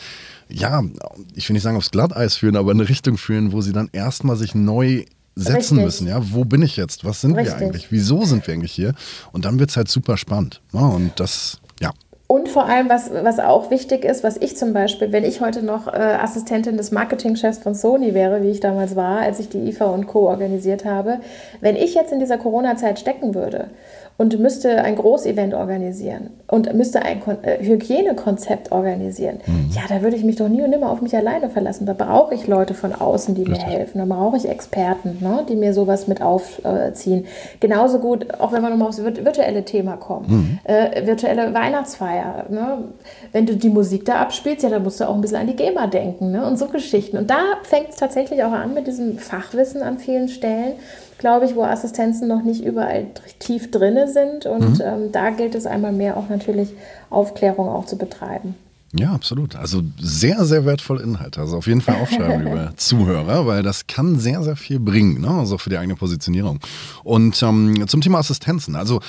ja, 0.49 0.83
ich 1.33 1.47
will 1.49 1.53
nicht 1.53 1.63
sagen 1.63 1.77
aufs 1.77 1.91
Glatteis 1.91 2.35
führen, 2.35 2.55
aber 2.55 2.71
in 2.71 2.79
eine 2.79 2.89
Richtung 2.89 3.17
führen, 3.17 3.51
wo 3.51 3.61
sie 3.61 3.73
dann 3.73 3.89
erstmal 3.91 4.35
sich 4.35 4.55
neu 4.55 5.05
setzen 5.35 5.77
Richtig. 5.77 5.85
müssen. 5.85 6.07
Ja, 6.07 6.31
wo 6.31 6.45
bin 6.45 6.61
ich 6.61 6.77
jetzt? 6.77 7.03
Was 7.03 7.21
sind 7.21 7.35
Richtig. 7.35 7.59
wir 7.59 7.65
eigentlich? 7.65 7.91
Wieso 7.91 8.23
sind 8.25 8.47
wir 8.47 8.53
eigentlich 8.53 8.71
hier? 8.71 8.93
Und 9.33 9.45
dann 9.45 9.59
wird 9.59 9.69
es 9.69 9.77
halt 9.77 9.89
super 9.89 10.17
spannend. 10.17 10.61
Und 10.71 11.11
das. 11.19 11.59
Und 12.35 12.49
vor 12.49 12.65
allem, 12.65 12.89
was, 12.89 13.11
was 13.13 13.39
auch 13.39 13.71
wichtig 13.71 14.03
ist, 14.03 14.21
was 14.21 14.35
ich 14.35 14.57
zum 14.57 14.73
Beispiel, 14.73 15.13
wenn 15.13 15.23
ich 15.23 15.39
heute 15.39 15.63
noch 15.63 15.87
äh, 15.87 15.91
Assistentin 15.91 16.75
des 16.75 16.91
Marketingchefs 16.91 17.59
von 17.59 17.75
Sony 17.75 18.13
wäre, 18.13 18.43
wie 18.43 18.49
ich 18.49 18.59
damals 18.59 18.97
war, 18.97 19.19
als 19.19 19.39
ich 19.39 19.47
die 19.47 19.69
IFA 19.69 19.85
und 19.85 20.05
Co. 20.05 20.27
organisiert 20.27 20.83
habe, 20.83 21.19
wenn 21.61 21.77
ich 21.77 21.95
jetzt 21.95 22.11
in 22.11 22.19
dieser 22.19 22.37
Corona-Zeit 22.37 22.99
stecken 22.99 23.35
würde 23.35 23.69
und 24.17 24.39
müsste 24.39 24.81
ein 24.83 24.95
Großevent 24.95 25.53
organisieren 25.53 26.29
und 26.47 26.73
müsste 26.73 27.01
ein 27.01 27.19
Kon 27.19 27.43
äh, 27.43 27.61
Hygienekonzept 27.61 28.71
organisieren, 28.71 29.39
mhm. 29.45 29.71
ja, 29.73 29.81
da 29.89 30.01
würde 30.01 30.15
ich 30.15 30.23
mich 30.23 30.37
doch 30.37 30.47
nie 30.47 30.61
und 30.61 30.69
nimmer 30.69 30.89
auf 30.89 31.01
mich 31.01 31.15
alleine 31.15 31.49
verlassen. 31.49 31.85
Da 31.85 31.93
brauche 31.93 32.33
ich 32.33 32.47
Leute 32.47 32.73
von 32.73 32.93
außen, 32.93 33.35
die 33.35 33.43
Richtig. 33.43 33.65
mir 33.65 33.73
helfen. 33.73 33.97
Da 33.97 34.05
brauche 34.05 34.37
ich 34.37 34.47
Experten, 34.47 35.17
ne, 35.19 35.45
die 35.49 35.55
mir 35.55 35.73
sowas 35.73 36.07
mit 36.07 36.21
aufziehen. 36.21 37.25
Genauso 37.59 37.99
gut, 37.99 38.39
auch 38.39 38.53
wenn 38.53 38.61
wir 38.61 38.69
nochmal 38.69 38.87
aufs 38.87 39.03
virtuelle 39.03 39.65
Thema 39.65 39.97
kommen. 39.97 40.25
Mhm. 40.27 40.59
Äh, 40.63 41.05
virtuelle 41.05 41.53
Weihnachtsfeier. 41.53 42.45
Ne? 42.49 42.77
Wenn 43.33 43.45
du 43.45 43.57
die 43.57 43.69
Musik 43.69 44.05
da 44.05 44.21
abspielst, 44.21 44.63
ja, 44.63 44.69
da 44.69 44.79
musst 44.79 45.01
du 45.01 45.09
auch 45.09 45.15
ein 45.15 45.21
bisschen 45.21 45.37
an 45.37 45.47
die 45.47 45.55
GEMA 45.55 45.87
denken 45.87 46.31
ne? 46.31 46.45
und 46.45 46.57
so 46.57 46.67
Geschichten. 46.67 47.17
Und 47.17 47.29
da 47.29 47.41
fängt 47.63 47.89
es 47.89 47.97
tatsächlich 47.97 48.43
auch 48.43 48.53
an 48.53 48.73
mit 48.73 48.87
diesem 48.87 49.17
Fachwissen 49.17 49.81
an 49.81 49.97
vielen 49.97 50.29
Stellen 50.29 50.73
glaube 51.17 51.45
ich, 51.45 51.55
wo 51.55 51.63
Assistenzen 51.63 52.27
noch 52.27 52.43
nicht 52.43 52.63
überall 52.63 53.07
tief 53.39 53.71
drinne 53.71 54.07
sind. 54.07 54.45
Und 54.45 54.79
mhm. 54.79 54.85
ähm, 54.85 55.11
da 55.11 55.29
gilt 55.29 55.55
es 55.55 55.65
einmal 55.65 55.91
mehr 55.91 56.17
auch 56.17 56.29
natürlich 56.29 56.73
Aufklärung 57.09 57.69
auch 57.69 57.85
zu 57.85 57.97
betreiben. 57.97 58.55
Ja, 58.97 59.11
absolut. 59.11 59.55
Also 59.55 59.81
sehr, 59.99 60.45
sehr 60.45 60.65
wertvolle 60.65 61.03
Inhalte. 61.03 61.41
Also 61.41 61.57
auf 61.57 61.67
jeden 61.67 61.81
Fall 61.81 61.95
aufschreiben, 61.95 62.43
liebe 62.45 62.71
Zuhörer, 62.77 63.45
weil 63.45 63.61
das 63.61 63.87
kann 63.87 64.19
sehr, 64.19 64.41
sehr 64.43 64.55
viel 64.55 64.79
bringen, 64.79 65.21
ne? 65.21 65.29
also 65.29 65.57
für 65.57 65.69
die 65.69 65.77
eigene 65.77 65.95
Positionierung. 65.95 66.59
Und 67.03 67.41
ähm, 67.43 67.87
zum 67.87 68.01
Thema 68.01 68.19
Assistenzen. 68.19 68.75
Also 68.75 69.01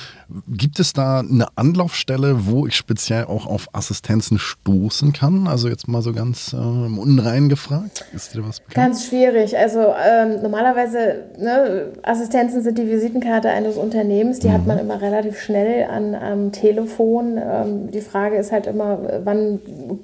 gibt 0.47 0.79
es 0.79 0.93
da 0.93 1.19
eine 1.19 1.47
Anlaufstelle, 1.55 2.47
wo 2.47 2.67
ich 2.67 2.75
speziell 2.75 3.25
auch 3.25 3.47
auf 3.47 3.69
Assistenzen 3.73 4.39
stoßen 4.39 5.13
kann? 5.13 5.47
Also 5.47 5.69
jetzt 5.69 5.87
mal 5.87 6.01
so 6.01 6.11
ganz 6.11 6.53
äh, 6.53 6.57
unrein 6.57 7.47
gefragt. 7.47 8.05
Ist 8.13 8.33
dir 8.33 8.45
was 8.45 8.59
bekannt? 8.59 8.75
Ganz 8.75 9.05
schwierig. 9.05 9.57
Also 9.57 9.79
ähm, 9.79 10.41
normalerweise, 10.41 11.25
ne, 11.39 11.93
Assistenzen 12.03 12.61
sind 12.61 12.77
die 12.77 12.87
Visitenkarte 12.87 13.49
eines 13.49 13.77
Unternehmens. 13.77 14.39
Die 14.39 14.49
mhm. 14.49 14.53
hat 14.53 14.67
man 14.67 14.79
immer 14.79 15.01
relativ 15.01 15.39
schnell 15.39 15.89
an, 15.89 16.13
am 16.13 16.51
Telefon. 16.51 17.37
Ähm, 17.37 17.91
die 17.91 18.01
Frage 18.01 18.35
ist 18.35 18.51
halt 18.51 18.67
immer, 18.67 18.99
wann 19.23 19.59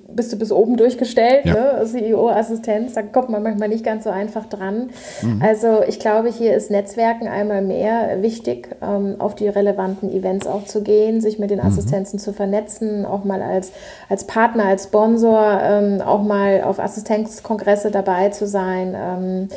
bist 0.07 0.31
du 0.31 0.38
bis 0.38 0.51
oben 0.51 0.77
durchgestellt, 0.77 1.45
ja. 1.45 1.53
ne? 1.53 1.86
CEO-Assistenz, 1.86 2.93
da 2.93 3.01
kommt 3.01 3.29
man 3.29 3.43
manchmal 3.43 3.69
nicht 3.69 3.83
ganz 3.83 4.03
so 4.03 4.09
einfach 4.09 4.45
dran. 4.45 4.89
Mhm. 5.21 5.41
Also 5.41 5.81
ich 5.88 5.99
glaube, 5.99 6.29
hier 6.29 6.55
ist 6.55 6.71
Netzwerken 6.71 7.27
einmal 7.27 7.62
mehr 7.62 8.21
wichtig, 8.21 8.69
ähm, 8.81 9.15
auf 9.19 9.36
die 9.36 9.47
relevanten 9.47 10.12
Events 10.12 10.47
auch 10.47 10.65
zu 10.65 10.81
gehen, 10.81 11.21
sich 11.21 11.39
mit 11.39 11.49
den 11.49 11.59
mhm. 11.59 11.65
Assistenzen 11.65 12.19
zu 12.19 12.33
vernetzen, 12.33 13.05
auch 13.05 13.23
mal 13.23 13.41
als, 13.41 13.71
als 14.09 14.25
Partner, 14.25 14.65
als 14.65 14.86
Sponsor, 14.86 15.59
ähm, 15.63 16.01
auch 16.01 16.23
mal 16.23 16.63
auf 16.63 16.79
Assistenzkongresse 16.79 17.91
dabei 17.91 18.29
zu 18.29 18.47
sein. 18.47 18.95
Ähm, 18.97 19.47
äh, 19.49 19.55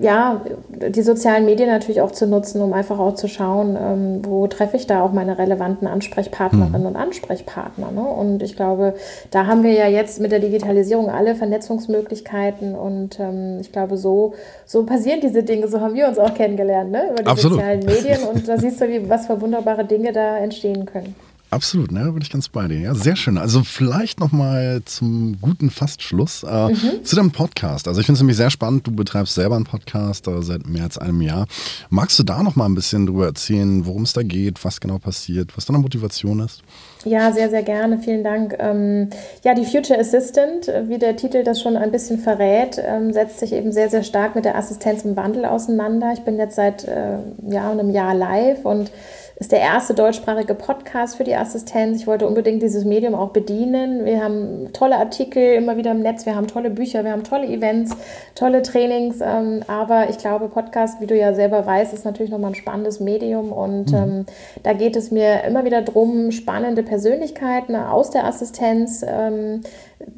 ja, 0.00 0.42
die 0.68 1.02
sozialen 1.02 1.44
Medien 1.44 1.68
natürlich 1.68 2.00
auch 2.00 2.12
zu 2.12 2.26
nutzen, 2.26 2.60
um 2.60 2.72
einfach 2.72 3.00
auch 3.00 3.14
zu 3.14 3.26
schauen, 3.26 3.76
ähm, 3.80 4.20
wo 4.24 4.46
treffe 4.46 4.76
ich 4.76 4.86
da 4.86 5.02
auch 5.02 5.12
meine 5.12 5.38
relevanten 5.38 5.88
Ansprechpartnerinnen 5.88 6.82
mhm. 6.82 6.86
und 6.86 6.96
Ansprechpartner. 6.96 7.90
Ne? 7.90 8.00
Und 8.00 8.42
ich 8.44 8.54
glaube, 8.54 8.94
da 9.32 9.46
haben 9.46 9.64
wir 9.64 9.72
ja 9.72 9.88
jetzt 9.88 10.20
mit 10.20 10.30
der 10.30 10.38
Digitalisierung 10.38 11.10
alle 11.10 11.34
Vernetzungsmöglichkeiten 11.34 12.76
und 12.76 13.18
ähm, 13.18 13.58
ich 13.60 13.72
glaube, 13.72 13.96
so, 13.96 14.34
so 14.66 14.84
passieren 14.84 15.20
diese 15.20 15.42
Dinge, 15.42 15.66
so 15.66 15.80
haben 15.80 15.94
wir 15.94 16.06
uns 16.06 16.18
auch 16.18 16.34
kennengelernt, 16.34 16.92
ne? 16.92 17.10
über 17.10 17.22
die 17.22 17.28
Absolut. 17.28 17.58
sozialen 17.58 17.80
Medien 17.80 18.22
und 18.32 18.46
da 18.46 18.56
siehst 18.56 18.80
du, 18.80 18.88
wie, 18.88 19.08
was 19.08 19.26
für 19.26 19.40
wunderbare 19.40 19.84
Dinge 19.84 20.12
da 20.12 20.38
entstehen 20.38 20.86
können. 20.86 21.16
Absolut, 21.52 21.90
ne, 21.90 22.04
da 22.04 22.10
bin 22.12 22.22
ich 22.22 22.30
ganz 22.30 22.48
bei 22.48 22.68
dir. 22.68 22.78
Ja, 22.78 22.94
sehr 22.94 23.16
schön. 23.16 23.36
Also 23.36 23.64
vielleicht 23.64 24.20
nochmal 24.20 24.82
zum 24.84 25.36
guten 25.40 25.70
Fastschluss 25.70 26.44
äh, 26.44 26.68
mhm. 26.68 27.04
zu 27.04 27.16
deinem 27.16 27.32
Podcast. 27.32 27.88
Also 27.88 27.98
ich 27.98 28.06
finde 28.06 28.18
es 28.18 28.20
nämlich 28.20 28.36
sehr 28.36 28.50
spannend. 28.50 28.86
Du 28.86 28.92
betreibst 28.92 29.34
selber 29.34 29.56
einen 29.56 29.64
Podcast 29.64 30.28
äh, 30.28 30.42
seit 30.42 30.68
mehr 30.68 30.84
als 30.84 30.96
einem 30.96 31.20
Jahr. 31.20 31.46
Magst 31.88 32.16
du 32.20 32.22
da 32.22 32.44
nochmal 32.44 32.68
ein 32.68 32.76
bisschen 32.76 33.04
drüber 33.06 33.26
erzählen, 33.26 33.84
worum 33.84 34.02
es 34.02 34.12
da 34.12 34.22
geht, 34.22 34.64
was 34.64 34.80
genau 34.80 34.98
passiert, 34.98 35.56
was 35.56 35.64
deine 35.64 35.80
Motivation 35.80 36.38
ist? 36.38 36.62
Ja, 37.04 37.32
sehr, 37.32 37.50
sehr 37.50 37.64
gerne. 37.64 37.98
Vielen 37.98 38.22
Dank. 38.22 38.54
Ähm, 38.60 39.10
ja, 39.42 39.54
die 39.54 39.64
Future 39.64 39.98
Assistant, 39.98 40.68
wie 40.86 40.98
der 40.98 41.16
Titel 41.16 41.42
das 41.42 41.60
schon 41.60 41.76
ein 41.76 41.90
bisschen 41.90 42.20
verrät, 42.20 42.80
ähm, 42.80 43.12
setzt 43.12 43.40
sich 43.40 43.52
eben 43.52 43.72
sehr, 43.72 43.90
sehr 43.90 44.04
stark 44.04 44.36
mit 44.36 44.44
der 44.44 44.56
Assistenz 44.56 45.02
im 45.02 45.16
Wandel 45.16 45.46
auseinander. 45.46 46.12
Ich 46.12 46.20
bin 46.20 46.38
jetzt 46.38 46.54
seit 46.54 46.84
äh, 46.84 47.18
ja, 47.48 47.72
einem 47.72 47.90
Jahr 47.90 48.14
live 48.14 48.64
und 48.64 48.92
ist 49.40 49.52
der 49.52 49.60
erste 49.60 49.94
deutschsprachige 49.94 50.54
Podcast 50.54 51.16
für 51.16 51.24
die 51.24 51.34
Assistenz. 51.34 51.96
Ich 51.96 52.06
wollte 52.06 52.26
unbedingt 52.26 52.62
dieses 52.62 52.84
Medium 52.84 53.14
auch 53.14 53.30
bedienen. 53.30 54.04
Wir 54.04 54.22
haben 54.22 54.70
tolle 54.74 54.98
Artikel 54.98 55.54
immer 55.54 55.78
wieder 55.78 55.92
im 55.92 56.00
Netz, 56.00 56.26
wir 56.26 56.36
haben 56.36 56.46
tolle 56.46 56.68
Bücher, 56.68 57.04
wir 57.04 57.12
haben 57.12 57.24
tolle 57.24 57.46
Events, 57.46 57.96
tolle 58.34 58.60
Trainings. 58.60 59.22
Ähm, 59.22 59.62
aber 59.66 60.10
ich 60.10 60.18
glaube, 60.18 60.48
Podcast, 60.48 61.00
wie 61.00 61.06
du 61.06 61.16
ja 61.16 61.32
selber 61.32 61.64
weißt, 61.64 61.94
ist 61.94 62.04
natürlich 62.04 62.30
nochmal 62.30 62.50
ein 62.50 62.54
spannendes 62.54 63.00
Medium. 63.00 63.50
Und 63.50 63.92
mhm. 63.92 63.96
ähm, 63.96 64.26
da 64.62 64.74
geht 64.74 64.94
es 64.94 65.10
mir 65.10 65.42
immer 65.44 65.64
wieder 65.64 65.80
darum, 65.80 66.32
spannende 66.32 66.82
Persönlichkeiten 66.82 67.74
aus 67.76 68.10
der 68.10 68.26
Assistenz 68.26 69.02
ähm, 69.08 69.62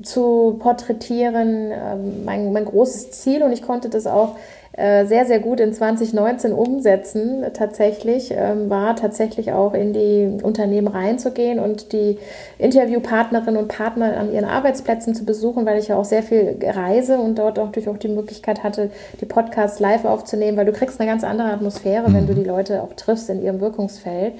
zu 0.02 0.56
porträtieren. 0.58 1.70
Ähm, 1.70 2.24
mein, 2.24 2.52
mein 2.52 2.64
großes 2.64 3.12
Ziel 3.12 3.44
und 3.44 3.52
ich 3.52 3.62
konnte 3.62 3.88
das 3.88 4.08
auch 4.08 4.34
sehr, 4.74 5.26
sehr 5.26 5.38
gut 5.38 5.60
in 5.60 5.74
2019 5.74 6.52
umsetzen, 6.52 7.44
tatsächlich, 7.52 8.32
ähm, 8.34 8.70
war 8.70 8.96
tatsächlich 8.96 9.52
auch 9.52 9.74
in 9.74 9.92
die 9.92 10.42
Unternehmen 10.42 10.88
reinzugehen 10.88 11.58
und 11.58 11.92
die 11.92 12.18
Interviewpartnerinnen 12.56 13.58
und 13.58 13.68
Partner 13.68 14.16
an 14.16 14.32
ihren 14.32 14.46
Arbeitsplätzen 14.46 15.14
zu 15.14 15.26
besuchen, 15.26 15.66
weil 15.66 15.78
ich 15.78 15.88
ja 15.88 15.96
auch 15.96 16.06
sehr 16.06 16.22
viel 16.22 16.56
reise 16.62 17.18
und 17.18 17.38
dort 17.38 17.58
auch 17.58 17.70
durch 17.70 17.86
auch 17.86 17.98
die 17.98 18.08
Möglichkeit 18.08 18.62
hatte, 18.62 18.90
die 19.20 19.26
Podcasts 19.26 19.78
live 19.78 20.06
aufzunehmen, 20.06 20.56
weil 20.56 20.66
du 20.66 20.72
kriegst 20.72 20.98
eine 21.00 21.10
ganz 21.10 21.22
andere 21.22 21.48
Atmosphäre, 21.48 22.08
mhm. 22.08 22.14
wenn 22.14 22.26
du 22.26 22.34
die 22.34 22.44
Leute 22.44 22.82
auch 22.82 22.94
triffst 22.94 23.28
in 23.28 23.42
ihrem 23.42 23.60
Wirkungsfeld. 23.60 24.32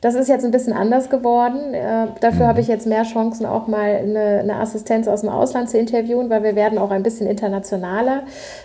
Das 0.00 0.14
ist 0.14 0.28
jetzt 0.28 0.44
ein 0.44 0.50
bisschen 0.50 0.72
anders 0.72 1.08
geworden. 1.10 1.74
Äh, 1.74 2.08
dafür 2.20 2.44
mhm. 2.44 2.48
habe 2.48 2.60
ich 2.60 2.68
jetzt 2.68 2.86
mehr 2.86 3.04
Chancen, 3.04 3.46
auch 3.46 3.66
mal 3.66 3.96
eine, 3.96 4.40
eine, 4.40 4.56
Assistenz 4.56 5.08
aus 5.08 5.22
dem 5.22 5.30
Ausland 5.30 5.70
zu 5.70 5.78
interviewen, 5.78 6.28
weil 6.28 6.42
wir 6.42 6.54
werden 6.54 6.78
auch 6.78 6.90
ein 6.90 7.02
bisschen 7.02 7.26
internationaler, 7.26 8.22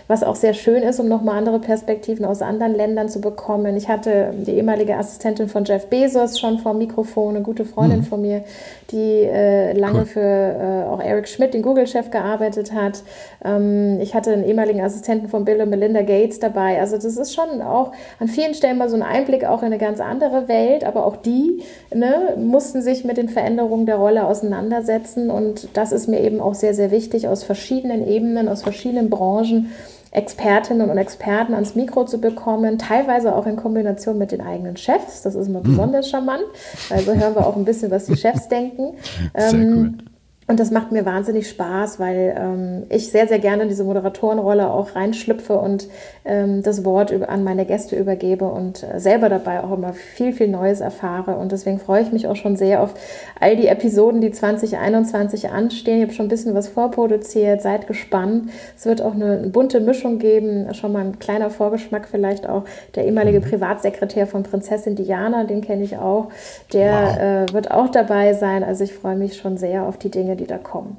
was 0.08 0.22
auch 0.22 0.36
sehr 0.36 0.54
schön 0.54 0.82
ist, 0.82 1.00
um 1.00 1.08
nochmal 1.08 1.38
andere 1.38 1.58
Perspektiven 1.58 2.24
aus 2.24 2.42
anderen 2.42 2.74
Ländern 2.74 3.08
zu 3.08 3.20
bekommen. 3.20 3.76
Ich 3.76 3.88
hatte 3.88 4.34
die 4.34 4.52
ehemalige 4.52 4.96
Assistentin 4.96 5.48
von 5.48 5.64
Jeff 5.64 5.86
Bezos 5.86 6.38
schon 6.38 6.58
vor 6.58 6.72
dem 6.72 6.78
Mikrofon, 6.78 7.36
eine 7.36 7.44
gute 7.44 7.64
Freundin 7.64 8.00
mhm. 8.00 8.04
von 8.04 8.20
mir, 8.20 8.44
die 8.90 9.22
äh, 9.24 9.72
lange 9.72 10.00
cool. 10.00 10.06
für 10.06 10.20
äh, 10.20 10.88
auch 10.88 11.00
Eric 11.00 11.28
Schmidt, 11.28 11.54
den 11.54 11.62
Google-Chef, 11.62 12.10
gearbeitet 12.10 12.72
hat. 12.72 13.02
Ähm, 13.44 13.98
ich 14.00 14.14
hatte 14.14 14.32
einen 14.32 14.44
ehemaligen 14.44 14.80
Assistenten 14.80 15.28
von 15.28 15.44
Bill 15.44 15.60
und 15.60 15.70
Melinda 15.70 16.02
Gates 16.02 16.40
dabei. 16.40 16.78
Also 16.80 16.96
das 16.96 17.16
ist 17.16 17.34
schon 17.34 17.62
auch 17.62 17.92
an 18.20 18.28
vielen 18.28 18.54
Stellen 18.54 18.78
mal 18.78 18.88
so 18.88 18.96
ein 18.96 19.02
Einblick 19.02 19.44
auch 19.44 19.60
in 19.60 19.66
eine 19.66 19.78
ganz 19.78 20.00
andere 20.00 20.48
Welt, 20.48 20.84
aber 20.84 21.06
auch 21.06 21.21
die 21.24 21.62
ne, 21.94 22.36
mussten 22.38 22.82
sich 22.82 23.04
mit 23.04 23.16
den 23.16 23.28
Veränderungen 23.28 23.86
der 23.86 23.96
Rolle 23.96 24.26
auseinandersetzen 24.26 25.30
und 25.30 25.68
das 25.74 25.92
ist 25.92 26.08
mir 26.08 26.20
eben 26.20 26.40
auch 26.40 26.54
sehr, 26.54 26.74
sehr 26.74 26.90
wichtig, 26.90 27.28
aus 27.28 27.44
verschiedenen 27.44 28.06
Ebenen, 28.06 28.48
aus 28.48 28.62
verschiedenen 28.62 29.10
Branchen 29.10 29.72
Expertinnen 30.12 30.90
und 30.90 30.98
Experten 30.98 31.54
ans 31.54 31.74
Mikro 31.74 32.04
zu 32.04 32.20
bekommen, 32.20 32.78
teilweise 32.78 33.34
auch 33.34 33.46
in 33.46 33.56
Kombination 33.56 34.18
mit 34.18 34.30
den 34.30 34.42
eigenen 34.42 34.76
Chefs. 34.76 35.22
Das 35.22 35.34
ist 35.34 35.46
immer 35.46 35.60
mhm. 35.60 35.70
besonders 35.70 36.10
charmant. 36.10 36.44
Also 36.90 37.14
hören 37.14 37.34
wir 37.34 37.46
auch 37.46 37.56
ein 37.56 37.64
bisschen, 37.64 37.90
was 37.90 38.04
die 38.04 38.16
Chefs 38.16 38.46
denken. 38.48 38.92
Sehr 39.34 39.52
ähm, 39.54 39.96
cool. 39.98 40.11
Und 40.52 40.60
das 40.60 40.70
macht 40.70 40.92
mir 40.92 41.06
wahnsinnig 41.06 41.48
Spaß, 41.48 41.98
weil 41.98 42.36
ähm, 42.38 42.82
ich 42.90 43.10
sehr, 43.10 43.26
sehr 43.26 43.38
gerne 43.38 43.62
in 43.62 43.70
diese 43.70 43.84
Moderatorenrolle 43.84 44.70
auch 44.70 44.94
reinschlüpfe 44.94 45.54
und 45.54 45.88
ähm, 46.26 46.62
das 46.62 46.84
Wort 46.84 47.10
über, 47.10 47.30
an 47.30 47.42
meine 47.42 47.64
Gäste 47.64 47.96
übergebe 47.96 48.44
und 48.44 48.82
äh, 48.82 49.00
selber 49.00 49.30
dabei 49.30 49.64
auch 49.64 49.72
immer 49.72 49.94
viel, 49.94 50.34
viel 50.34 50.48
Neues 50.48 50.82
erfahre. 50.82 51.38
Und 51.38 51.52
deswegen 51.52 51.78
freue 51.78 52.02
ich 52.02 52.12
mich 52.12 52.26
auch 52.26 52.36
schon 52.36 52.56
sehr 52.56 52.82
auf 52.82 52.92
all 53.40 53.56
die 53.56 53.66
Episoden, 53.66 54.20
die 54.20 54.30
2021 54.30 55.48
anstehen. 55.48 56.00
Ich 56.00 56.02
habe 56.02 56.12
schon 56.12 56.26
ein 56.26 56.28
bisschen 56.28 56.54
was 56.54 56.68
vorproduziert, 56.68 57.62
seid 57.62 57.86
gespannt. 57.86 58.50
Es 58.76 58.84
wird 58.84 59.00
auch 59.00 59.14
eine 59.14 59.48
bunte 59.48 59.80
Mischung 59.80 60.18
geben. 60.18 60.74
Schon 60.74 60.92
mal 60.92 61.00
ein 61.00 61.18
kleiner 61.18 61.48
Vorgeschmack 61.48 62.08
vielleicht 62.10 62.46
auch. 62.46 62.64
Der 62.94 63.06
ehemalige 63.06 63.40
mhm. 63.40 63.44
Privatsekretär 63.44 64.26
von 64.26 64.42
Prinzessin 64.42 64.96
Diana, 64.96 65.44
den 65.44 65.62
kenne 65.62 65.82
ich 65.82 65.96
auch, 65.96 66.28
der 66.74 66.92
wow. 66.92 67.18
äh, 67.50 67.54
wird 67.54 67.70
auch 67.70 67.88
dabei 67.88 68.34
sein. 68.34 68.62
Also 68.62 68.84
ich 68.84 68.92
freue 68.92 69.16
mich 69.16 69.38
schon 69.38 69.56
sehr 69.56 69.84
auf 69.84 69.96
die 69.96 70.10
Dinge, 70.10 70.36
die 70.36 70.41
da 70.46 70.58
kommen. 70.58 70.96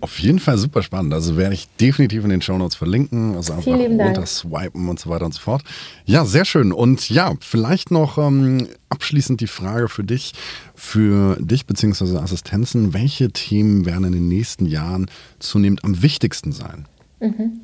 auf 0.00 0.18
jeden 0.18 0.38
Fall 0.38 0.58
super 0.58 0.82
spannend. 0.82 1.14
Also 1.14 1.36
werde 1.36 1.54
ich 1.54 1.68
definitiv 1.80 2.24
in 2.24 2.30
den 2.30 2.42
Show 2.42 2.56
Notes 2.56 2.76
verlinken. 2.76 3.36
Also 3.36 3.54
einfach 3.54 3.72
runter 3.72 4.26
swipen 4.26 4.88
und 4.88 5.00
so 5.00 5.10
weiter 5.10 5.24
und 5.24 5.34
so 5.34 5.40
fort. 5.40 5.62
Ja, 6.04 6.24
sehr 6.24 6.44
schön. 6.44 6.72
Und 6.72 7.08
ja, 7.10 7.34
vielleicht 7.40 7.90
noch 7.90 8.18
ähm, 8.18 8.68
abschließend 8.88 9.40
die 9.40 9.46
Frage 9.46 9.88
für 9.88 10.04
dich, 10.04 10.34
für 10.74 11.36
dich 11.40 11.66
bzw. 11.66 12.18
Assistenzen. 12.18 12.94
Welche 12.94 13.30
Themen 13.30 13.86
werden 13.86 14.04
in 14.04 14.12
den 14.12 14.28
nächsten 14.28 14.66
Jahren 14.66 15.06
zunehmend 15.38 15.84
am 15.84 16.02
wichtigsten 16.02 16.52
sein? 16.52 16.86
Mhm. 17.20 17.60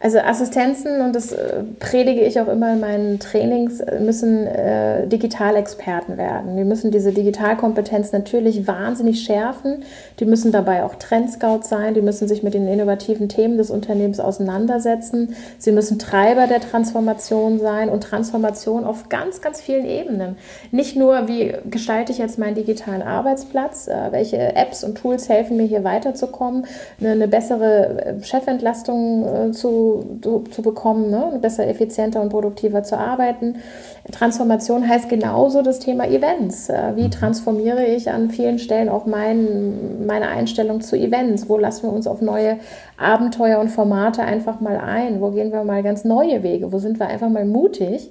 Also 0.00 0.20
Assistenzen, 0.20 1.00
und 1.00 1.16
das 1.16 1.32
äh, 1.32 1.64
predige 1.80 2.20
ich 2.20 2.38
auch 2.40 2.46
immer 2.46 2.74
in 2.74 2.80
meinen 2.80 3.18
Trainings, 3.18 3.80
äh, 3.80 3.98
müssen 3.98 4.46
äh, 4.46 5.08
Digitalexperten 5.08 6.16
werden. 6.16 6.56
Die 6.56 6.62
müssen 6.62 6.92
diese 6.92 7.10
Digitalkompetenz 7.10 8.12
natürlich 8.12 8.68
wahnsinnig 8.68 9.22
schärfen. 9.22 9.82
Die 10.20 10.24
müssen 10.24 10.52
dabei 10.52 10.84
auch 10.84 10.94
Trendscout 10.94 11.62
sein. 11.62 11.94
Die 11.94 12.00
müssen 12.00 12.28
sich 12.28 12.44
mit 12.44 12.54
den 12.54 12.68
innovativen 12.68 13.28
Themen 13.28 13.58
des 13.58 13.70
Unternehmens 13.70 14.20
auseinandersetzen. 14.20 15.34
Sie 15.58 15.72
müssen 15.72 15.98
Treiber 15.98 16.46
der 16.46 16.60
Transformation 16.60 17.58
sein 17.58 17.88
und 17.88 18.04
Transformation 18.04 18.84
auf 18.84 19.08
ganz, 19.08 19.40
ganz 19.40 19.60
vielen 19.60 19.84
Ebenen. 19.84 20.36
Nicht 20.70 20.94
nur, 20.94 21.26
wie 21.26 21.54
gestalte 21.68 22.12
ich 22.12 22.18
jetzt 22.18 22.38
meinen 22.38 22.54
digitalen 22.54 23.02
Arbeitsplatz, 23.02 23.88
äh, 23.88 24.12
welche 24.12 24.54
Apps 24.54 24.84
und 24.84 24.96
Tools 24.96 25.28
helfen 25.28 25.56
mir 25.56 25.66
hier 25.66 25.82
weiterzukommen, 25.82 26.66
eine, 27.00 27.10
eine 27.10 27.26
bessere 27.26 28.20
äh, 28.20 28.22
Chefentlastung 28.22 29.48
äh, 29.48 29.50
zu 29.50 29.87
zu, 30.22 30.44
zu 30.50 30.62
bekommen, 30.62 31.10
ne? 31.10 31.38
besser, 31.40 31.66
effizienter 31.66 32.20
und 32.20 32.28
produktiver 32.28 32.82
zu 32.82 32.98
arbeiten. 32.98 33.56
Transformation 34.10 34.88
heißt 34.88 35.08
genauso 35.08 35.62
das 35.62 35.78
Thema 35.78 36.06
Events. 36.06 36.68
Äh, 36.68 36.96
wie 36.96 37.04
mhm. 37.04 37.10
transformiere 37.10 37.84
ich 37.84 38.10
an 38.10 38.30
vielen 38.30 38.58
Stellen 38.58 38.88
auch 38.88 39.06
mein, 39.06 40.06
meine 40.06 40.28
Einstellung 40.28 40.80
zu 40.80 40.96
Events? 40.96 41.48
Wo 41.48 41.58
lassen 41.58 41.84
wir 41.84 41.92
uns 41.92 42.06
auf 42.06 42.20
neue 42.20 42.58
Abenteuer 42.96 43.58
und 43.58 43.68
Formate 43.68 44.22
einfach 44.22 44.60
mal 44.60 44.78
ein? 44.78 45.20
Wo 45.20 45.30
gehen 45.30 45.52
wir 45.52 45.64
mal 45.64 45.82
ganz 45.82 46.04
neue 46.04 46.42
Wege? 46.42 46.72
Wo 46.72 46.78
sind 46.78 46.98
wir 46.98 47.06
einfach 47.06 47.28
mal 47.28 47.44
mutig? 47.44 48.10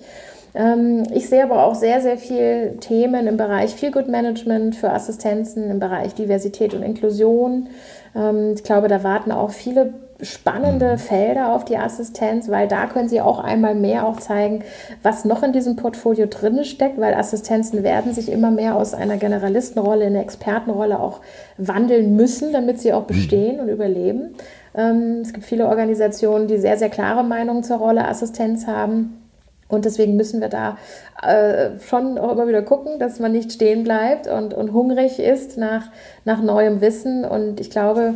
Ähm, 0.57 1.03
ich 1.13 1.29
sehe 1.29 1.43
aber 1.43 1.65
auch 1.65 1.75
sehr, 1.75 2.01
sehr 2.01 2.17
viele 2.17 2.77
Themen 2.77 3.27
im 3.27 3.37
Bereich 3.37 3.75
Feel 3.75 3.91
Good 3.91 4.07
Management 4.07 4.75
für 4.75 4.91
Assistenzen, 4.91 5.69
im 5.69 5.79
Bereich 5.79 6.15
Diversität 6.15 6.73
und 6.73 6.83
Inklusion. 6.83 7.69
Ähm, 8.15 8.53
ich 8.55 8.63
glaube, 8.63 8.87
da 8.87 9.03
warten 9.03 9.31
auch 9.31 9.51
viele 9.51 9.93
spannende 10.21 10.93
mhm. 10.93 10.97
Felder 10.97 11.53
auf 11.53 11.65
die 11.65 11.77
Assistenz, 11.77 12.49
weil 12.49 12.67
da 12.67 12.87
können 12.87 13.09
Sie 13.09 13.21
auch 13.21 13.39
einmal 13.39 13.75
mehr 13.75 14.05
auch 14.05 14.17
zeigen, 14.17 14.63
was 15.03 15.25
noch 15.25 15.43
in 15.43 15.53
diesem 15.53 15.75
Portfolio 15.75 16.25
drin 16.25 16.63
steckt, 16.63 16.99
weil 16.99 17.13
Assistenzen 17.13 17.83
werden 17.83 18.13
sich 18.13 18.31
immer 18.31 18.51
mehr 18.51 18.75
aus 18.75 18.93
einer 18.93 19.17
Generalistenrolle 19.17 20.05
in 20.05 20.15
eine 20.15 20.23
Expertenrolle 20.23 20.99
auch 20.99 21.21
wandeln 21.57 22.15
müssen, 22.15 22.51
damit 22.51 22.79
sie 22.79 22.93
auch 22.93 23.03
mhm. 23.03 23.07
bestehen 23.07 23.59
und 23.59 23.69
überleben. 23.69 24.35
Ähm, 24.75 25.21
es 25.21 25.33
gibt 25.33 25.45
viele 25.45 25.67
Organisationen, 25.67 26.47
die 26.47 26.57
sehr, 26.57 26.77
sehr 26.77 26.89
klare 26.89 27.23
Meinungen 27.23 27.63
zur 27.63 27.77
Rolle 27.77 28.07
Assistenz 28.07 28.67
haben. 28.67 29.21
Und 29.69 29.83
deswegen 29.83 30.15
müssen 30.15 30.39
wir 30.39 30.47
da 30.47 30.77
äh, 31.21 31.71
schon 31.85 32.17
auch 32.17 32.31
immer 32.31 32.47
wieder 32.47 32.61
gucken, 32.61 32.99
dass 32.99 33.19
man 33.19 33.33
nicht 33.33 33.51
stehen 33.51 33.83
bleibt 33.83 34.27
und, 34.27 34.53
und 34.53 34.71
hungrig 34.71 35.19
ist 35.19 35.57
nach, 35.57 35.91
nach 36.23 36.41
neuem 36.41 36.79
Wissen. 36.79 37.25
Und 37.25 37.59
ich 37.59 37.69
glaube, 37.69 38.13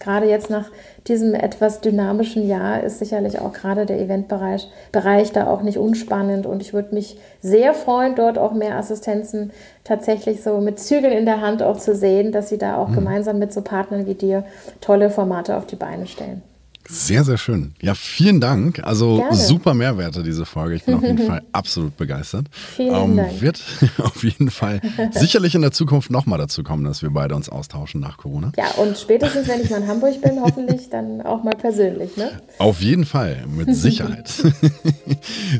gerade 0.00 0.28
jetzt 0.28 0.50
nach 0.50 0.70
diesem 1.06 1.34
etwas 1.34 1.80
dynamischen 1.80 2.46
Jahr 2.46 2.82
ist 2.82 2.98
sicherlich 2.98 3.40
auch 3.40 3.52
gerade 3.52 3.86
der 3.86 4.00
Eventbereich 4.00 4.68
Bereich 4.92 5.32
da 5.32 5.46
auch 5.46 5.62
nicht 5.62 5.78
unspannend. 5.78 6.46
Und 6.46 6.62
ich 6.62 6.72
würde 6.72 6.94
mich 6.94 7.18
sehr 7.40 7.74
freuen, 7.74 8.14
dort 8.14 8.38
auch 8.38 8.52
mehr 8.52 8.76
Assistenzen 8.76 9.52
tatsächlich 9.84 10.42
so 10.42 10.58
mit 10.58 10.78
Zügeln 10.78 11.12
in 11.12 11.26
der 11.26 11.40
Hand 11.40 11.62
auch 11.62 11.78
zu 11.78 11.94
sehen, 11.94 12.32
dass 12.32 12.48
sie 12.48 12.58
da 12.58 12.76
auch 12.76 12.88
mhm. 12.88 12.94
gemeinsam 12.94 13.38
mit 13.38 13.52
so 13.52 13.62
Partnern 13.62 14.06
wie 14.06 14.14
dir 14.14 14.44
tolle 14.80 15.10
Formate 15.10 15.56
auf 15.56 15.66
die 15.66 15.76
Beine 15.76 16.06
stellen. 16.06 16.42
Sehr, 16.88 17.24
sehr 17.24 17.38
schön. 17.38 17.74
Ja, 17.80 17.94
vielen 17.94 18.40
Dank. 18.40 18.82
Also 18.84 19.16
Gerne. 19.16 19.36
super 19.36 19.74
Mehrwerte, 19.74 20.22
diese 20.22 20.44
Folge. 20.44 20.74
Ich 20.74 20.84
bin 20.84 20.94
auf 20.94 21.02
jeden 21.02 21.18
Fall 21.26 21.42
absolut 21.52 21.96
begeistert. 21.96 22.46
Vielen 22.76 22.94
ähm, 22.94 23.16
Dank. 23.16 23.40
Wird 23.40 23.62
auf 23.98 24.22
jeden 24.22 24.50
Fall 24.50 24.80
sicherlich 25.12 25.54
in 25.54 25.62
der 25.62 25.72
Zukunft 25.72 26.10
nochmal 26.10 26.38
dazu 26.38 26.62
kommen, 26.62 26.84
dass 26.84 27.02
wir 27.02 27.10
beide 27.10 27.34
uns 27.34 27.48
austauschen 27.48 28.00
nach 28.00 28.18
Corona. 28.18 28.52
Ja, 28.56 28.70
und 28.76 28.98
spätestens, 28.98 29.48
wenn 29.48 29.62
ich 29.62 29.70
mal 29.70 29.82
in 29.82 29.88
Hamburg 29.88 30.20
bin, 30.20 30.40
hoffentlich 30.40 30.90
dann 30.90 31.22
auch 31.22 31.42
mal 31.42 31.56
persönlich. 31.56 32.16
Ne? 32.16 32.30
Auf 32.58 32.80
jeden 32.80 33.04
Fall, 33.04 33.44
mit 33.46 33.74
Sicherheit. 33.74 34.30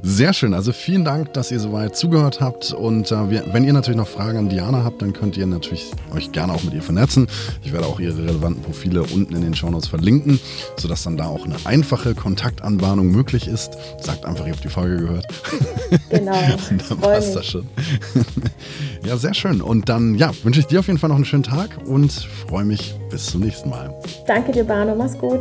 Sehr 0.02 0.32
schön. 0.32 0.54
Also 0.54 0.72
vielen 0.72 1.04
Dank, 1.04 1.32
dass 1.34 1.50
ihr 1.50 1.60
soweit 1.60 1.96
zugehört 1.96 2.40
habt. 2.40 2.72
Und 2.72 3.10
äh, 3.12 3.30
wir, 3.30 3.44
wenn 3.52 3.64
ihr 3.64 3.72
natürlich 3.72 3.96
noch 3.96 4.08
Fragen 4.08 4.38
an 4.38 4.48
Diana 4.48 4.84
habt, 4.84 5.02
dann 5.02 5.12
könnt 5.12 5.36
ihr 5.36 5.46
natürlich 5.46 5.90
euch 6.14 6.32
gerne 6.32 6.52
auch 6.52 6.62
mit 6.62 6.74
ihr 6.74 6.82
vernetzen. 6.82 7.26
Ich 7.62 7.72
werde 7.72 7.86
auch 7.86 8.00
ihre 8.00 8.18
relevanten 8.18 8.62
Profile 8.62 9.02
unten 9.02 9.34
in 9.34 9.42
den 9.42 9.54
Shownotes 9.54 9.88
verlinken, 9.88 10.40
sodass 10.76 11.02
dann 11.04 11.16
da 11.16 11.26
auch 11.26 11.44
eine 11.44 11.56
einfache 11.64 12.14
Kontaktanbahnung 12.14 13.08
möglich 13.08 13.48
ist. 13.48 13.72
Sagt 14.00 14.24
einfach, 14.24 14.46
ihr 14.46 14.52
habt 14.52 14.64
die 14.64 14.68
Folge 14.68 14.96
gehört. 14.98 15.26
Genau. 16.10 16.32
dann 16.88 16.98
passt 16.98 17.36
das 17.36 17.46
schon. 17.46 17.68
ja, 19.04 19.16
sehr 19.16 19.34
schön. 19.34 19.60
Und 19.60 19.88
dann 19.88 20.14
ja, 20.14 20.30
wünsche 20.42 20.60
ich 20.60 20.66
dir 20.66 20.80
auf 20.80 20.86
jeden 20.86 20.98
Fall 20.98 21.08
noch 21.08 21.16
einen 21.16 21.24
schönen 21.24 21.42
Tag 21.42 21.78
und 21.86 22.12
freue 22.48 22.64
mich 22.64 22.94
bis 23.10 23.26
zum 23.26 23.40
nächsten 23.40 23.70
Mal. 23.70 23.94
Danke 24.26 24.52
dir, 24.52 24.64
Bano. 24.64 24.94
Mach's 24.94 25.18
gut. 25.18 25.40